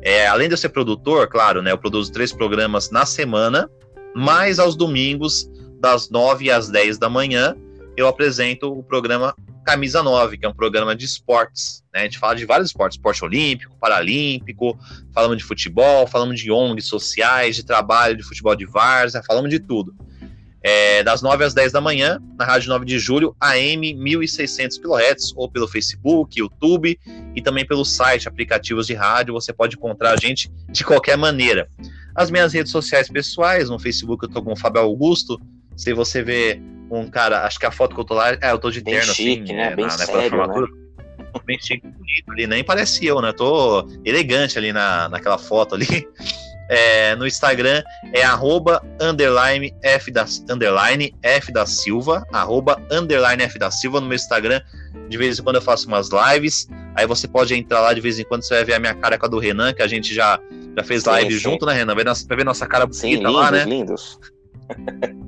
[0.01, 3.69] é, além de eu ser produtor, claro, né, eu produzo três programas na semana,
[4.15, 7.55] mas aos domingos, das 9 às 10 da manhã,
[7.95, 9.35] eu apresento o programa
[9.67, 11.83] Camisa 9, que é um programa de esportes.
[11.93, 12.01] Né?
[12.01, 14.79] A gente fala de vários esportes, esporte olímpico, paralímpico,
[15.13, 19.59] falamos de futebol, falamos de ONGs sociais, de trabalho, de futebol de várzea, falamos de
[19.59, 19.93] tudo
[20.67, 25.33] é, das 9 às 10 da manhã, na Rádio 9 de Julho, AM 1600 kHz,
[25.35, 26.99] ou pelo Facebook, YouTube
[27.33, 29.33] e também pelo site, aplicativos de rádio.
[29.33, 31.69] Você pode encontrar a gente de qualquer maneira.
[32.13, 35.39] As minhas redes sociais pessoais, no Facebook eu tô com o Fábio Augusto.
[35.75, 38.59] Se você vê um cara, acho que a foto que eu tô lá, é, eu
[38.59, 39.71] tô de Bem terno, chique, assim, né?
[39.71, 40.67] É, Bem na, sério, na né?
[41.45, 43.31] Bem chique, bonito ali, nem parece eu, né?
[43.31, 45.87] Tô elegante ali na, naquela foto ali.
[46.69, 47.81] É, no Instagram
[48.13, 54.07] é arroba underline F da, underline F da Silva, arroba underline F da Silva no
[54.07, 54.61] meu Instagram.
[55.07, 56.67] De vez em quando eu faço umas lives.
[56.93, 59.17] Aí você pode entrar lá de vez em quando, você vai ver a minha cara
[59.17, 60.37] com a do Renan, que a gente já,
[60.75, 61.39] já fez Sim, live sim.
[61.39, 61.95] junto, né, Renan?
[61.95, 63.63] Vai, vai ver nossa cara Sim, bonita lindos, lá, né?
[63.63, 64.19] lindos.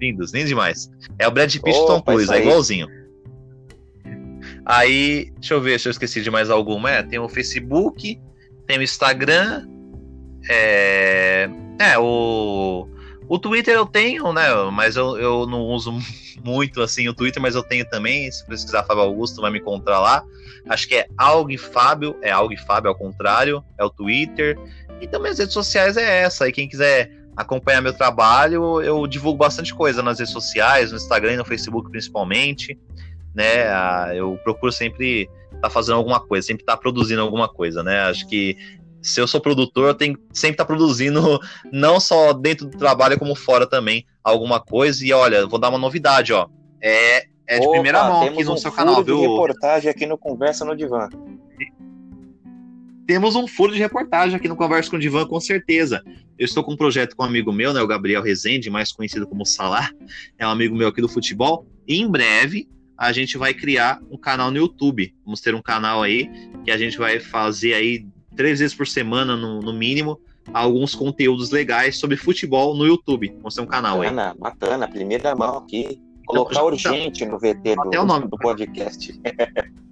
[0.00, 0.90] Lindos, lindos demais.
[1.18, 2.88] É o Brad Pitt Opa, Tom Cruise, é igualzinho.
[4.64, 6.90] Aí, deixa eu ver se eu esqueci de mais alguma.
[6.90, 8.20] É, tem o Facebook,
[8.66, 9.66] tem o Instagram.
[10.48, 11.48] É,
[11.78, 12.88] é o,
[13.28, 14.46] o Twitter eu tenho, né?
[14.72, 15.92] Mas eu, eu não uso
[16.42, 18.30] muito assim o Twitter, mas eu tenho também.
[18.30, 20.24] Se pesquisar Fábio Augusto, vai me encontrar lá.
[20.68, 24.58] Acho que é Alg Fábio, é Alg Fábio ao contrário, é o Twitter.
[25.00, 26.48] E também as redes sociais é essa.
[26.48, 31.34] E quem quiser acompanhar meu trabalho, eu divulgo bastante coisa nas redes sociais, no Instagram
[31.34, 32.78] e no Facebook principalmente,
[33.34, 33.68] né?
[33.68, 38.00] Ah, Eu procuro sempre estar fazendo alguma coisa, sempre estar produzindo alguma coisa, né?
[38.02, 38.56] Acho que
[39.02, 41.40] se eu sou produtor, eu tenho que sempre estar produzindo,
[41.72, 45.04] não só dentro do trabalho, como fora também, alguma coisa.
[45.04, 46.48] E olha, vou dar uma novidade, ó.
[46.82, 49.20] É, é de Opa, primeira mão aqui no um seu canal, viu?
[49.20, 51.08] reportagem aqui no Conversa no Divã.
[53.10, 56.00] Temos um furo de reportagem aqui no Conversa com o Divan, com certeza.
[56.38, 59.26] Eu estou com um projeto com um amigo meu, né, o Gabriel Rezende, mais conhecido
[59.26, 59.92] como Salar,
[60.38, 64.16] é um amigo meu aqui do futebol, e em breve a gente vai criar um
[64.16, 65.12] canal no YouTube.
[65.24, 66.30] Vamos ter um canal aí
[66.64, 68.06] que a gente vai fazer aí
[68.36, 70.20] três vezes por semana, no, no mínimo,
[70.54, 73.34] alguns conteúdos legais sobre futebol no YouTube.
[73.38, 74.10] Vamos ter um canal aí.
[74.10, 76.00] Bacana, bacana, primeira mão aqui.
[76.28, 78.28] Colocar Então, urgente no VT do, até o nome.
[78.28, 79.20] do podcast.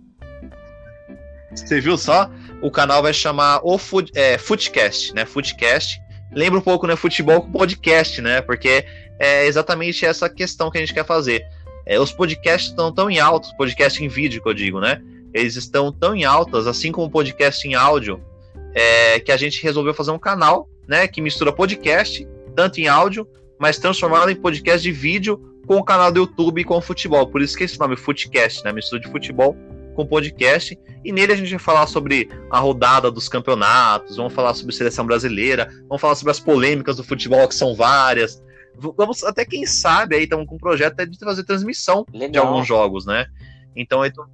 [1.66, 2.30] Você viu só?
[2.60, 5.24] O canal vai chamar o Foot, é, Footcast, né?
[5.24, 6.00] Footcast.
[6.32, 6.96] Lembra um pouco, né?
[6.96, 8.40] Futebol com podcast, né?
[8.40, 8.84] Porque
[9.18, 11.46] é exatamente essa questão que a gente quer fazer.
[11.86, 15.00] É, os podcasts estão tão em alta, podcast em vídeo que eu digo, né?
[15.32, 18.22] Eles estão tão em altas, assim como o podcast em áudio,
[18.74, 21.06] é, que a gente resolveu fazer um canal, né?
[21.06, 22.26] Que mistura podcast,
[22.56, 23.26] tanto em áudio,
[23.58, 27.26] mas transformado em podcast de vídeo com o canal do YouTube e com o futebol.
[27.26, 28.72] Por isso que esse nome, Footcast, né?
[28.72, 29.56] Mistura de futebol
[29.98, 30.78] com podcast.
[31.04, 35.04] E nele a gente vai falar sobre a rodada dos campeonatos, vamos falar sobre seleção
[35.04, 38.40] brasileira, vamos falar sobre as polêmicas do futebol, que são várias.
[38.96, 42.46] Vamos, até quem sabe, aí estamos com um projeto de fazer transmissão de Legal.
[42.46, 43.26] alguns jogos, né?
[43.74, 44.24] Então eu tô,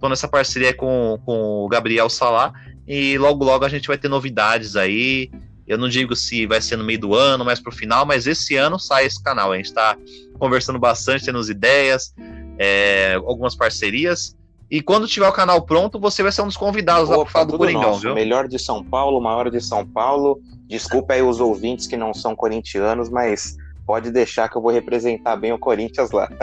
[0.00, 2.52] tô nessa parceria com, com o Gabriel Salá
[2.86, 5.28] e logo logo a gente vai ter novidades aí.
[5.66, 8.54] Eu não digo se vai ser no meio do ano, mais pro final, mas esse
[8.54, 9.50] ano sai esse canal.
[9.50, 9.96] A gente tá
[10.38, 12.14] conversando bastante, tendo as ideias,
[12.58, 14.36] é, algumas parcerias.
[14.70, 17.32] E quando tiver o canal pronto, você vai ser um dos convidados lá Opa, pra
[17.32, 18.00] falar do Coringão, nosso.
[18.02, 18.14] viu?
[18.14, 20.38] Melhor de São Paulo, maior de São Paulo.
[20.68, 25.34] Desculpa aí os ouvintes que não são corintianos, mas pode deixar que eu vou representar
[25.36, 26.28] bem o Corinthians lá.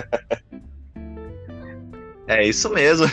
[2.29, 3.07] É isso mesmo.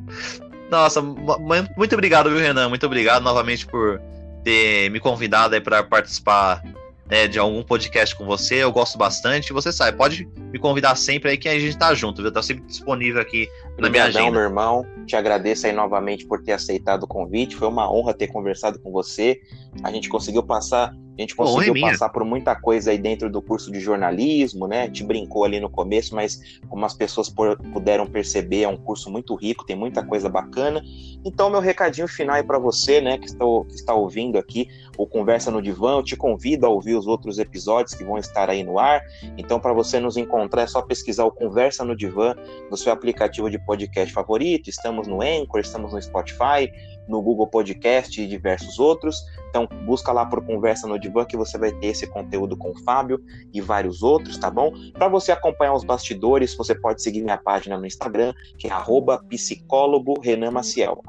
[0.70, 2.70] Nossa, mu- mu- muito obrigado, viu, Renan?
[2.70, 4.00] Muito obrigado novamente por
[4.42, 6.62] ter me convidado aí para participar
[7.10, 8.56] né, de algum podcast com você.
[8.56, 9.52] Eu gosto bastante.
[9.52, 12.32] Você sabe, pode me convidar sempre aí que a gente tá junto, viu?
[12.32, 14.30] Tá sempre disponível aqui na minha agenda.
[14.30, 14.84] meu irmão.
[15.06, 17.56] Te agradeço aí novamente por ter aceitado o convite.
[17.56, 19.40] Foi uma honra ter conversado com você.
[19.82, 23.40] A gente conseguiu passar, a gente é conseguiu passar por muita coisa aí dentro do
[23.40, 24.82] curso de jornalismo, né?
[24.82, 27.32] A gente brincou ali no começo, mas como as pessoas
[27.72, 30.82] puderam perceber, é um curso muito rico, tem muita coisa bacana.
[31.24, 35.06] Então, meu recadinho final aí para você, né, que está, que está ouvindo aqui o
[35.06, 38.62] Conversa no Divã, eu te convido a ouvir os outros episódios que vão estar aí
[38.62, 39.02] no ar.
[39.36, 42.34] Então, para você nos encontrar, é só pesquisar o Conversa no Divã
[42.70, 44.68] no seu aplicativo de podcast favorito.
[44.70, 46.70] Estamos no Anchor, estamos no Spotify,
[47.08, 49.22] no Google Podcast e diversos outros.
[49.48, 52.78] Então, busca lá por Conversa no Divã que você vai ter esse conteúdo com o
[52.82, 53.20] Fábio
[53.52, 54.72] e vários outros, tá bom?
[54.92, 59.22] Para você acompanhar os bastidores, você pode seguir minha página no Instagram, que é arroba
[59.28, 61.00] psicólogo Renan Maciel,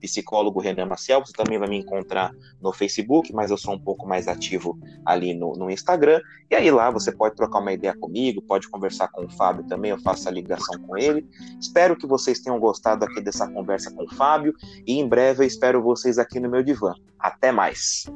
[0.00, 1.24] psicólogo Renan Maciel.
[1.24, 5.34] Você também vai me encontrar no Facebook, mas eu sou um pouco mais ativo ali
[5.34, 6.20] no, no Instagram.
[6.50, 9.90] E aí lá você pode trocar uma ideia comigo, pode conversar com o Fábio também,
[9.90, 11.26] eu faço a ligação com ele.
[11.60, 14.54] Espero que vocês tenham gostado aqui dessa conversa com o Fábio
[14.86, 16.94] e em breve eu espero vocês aqui no meu divã.
[17.18, 18.06] Até mais!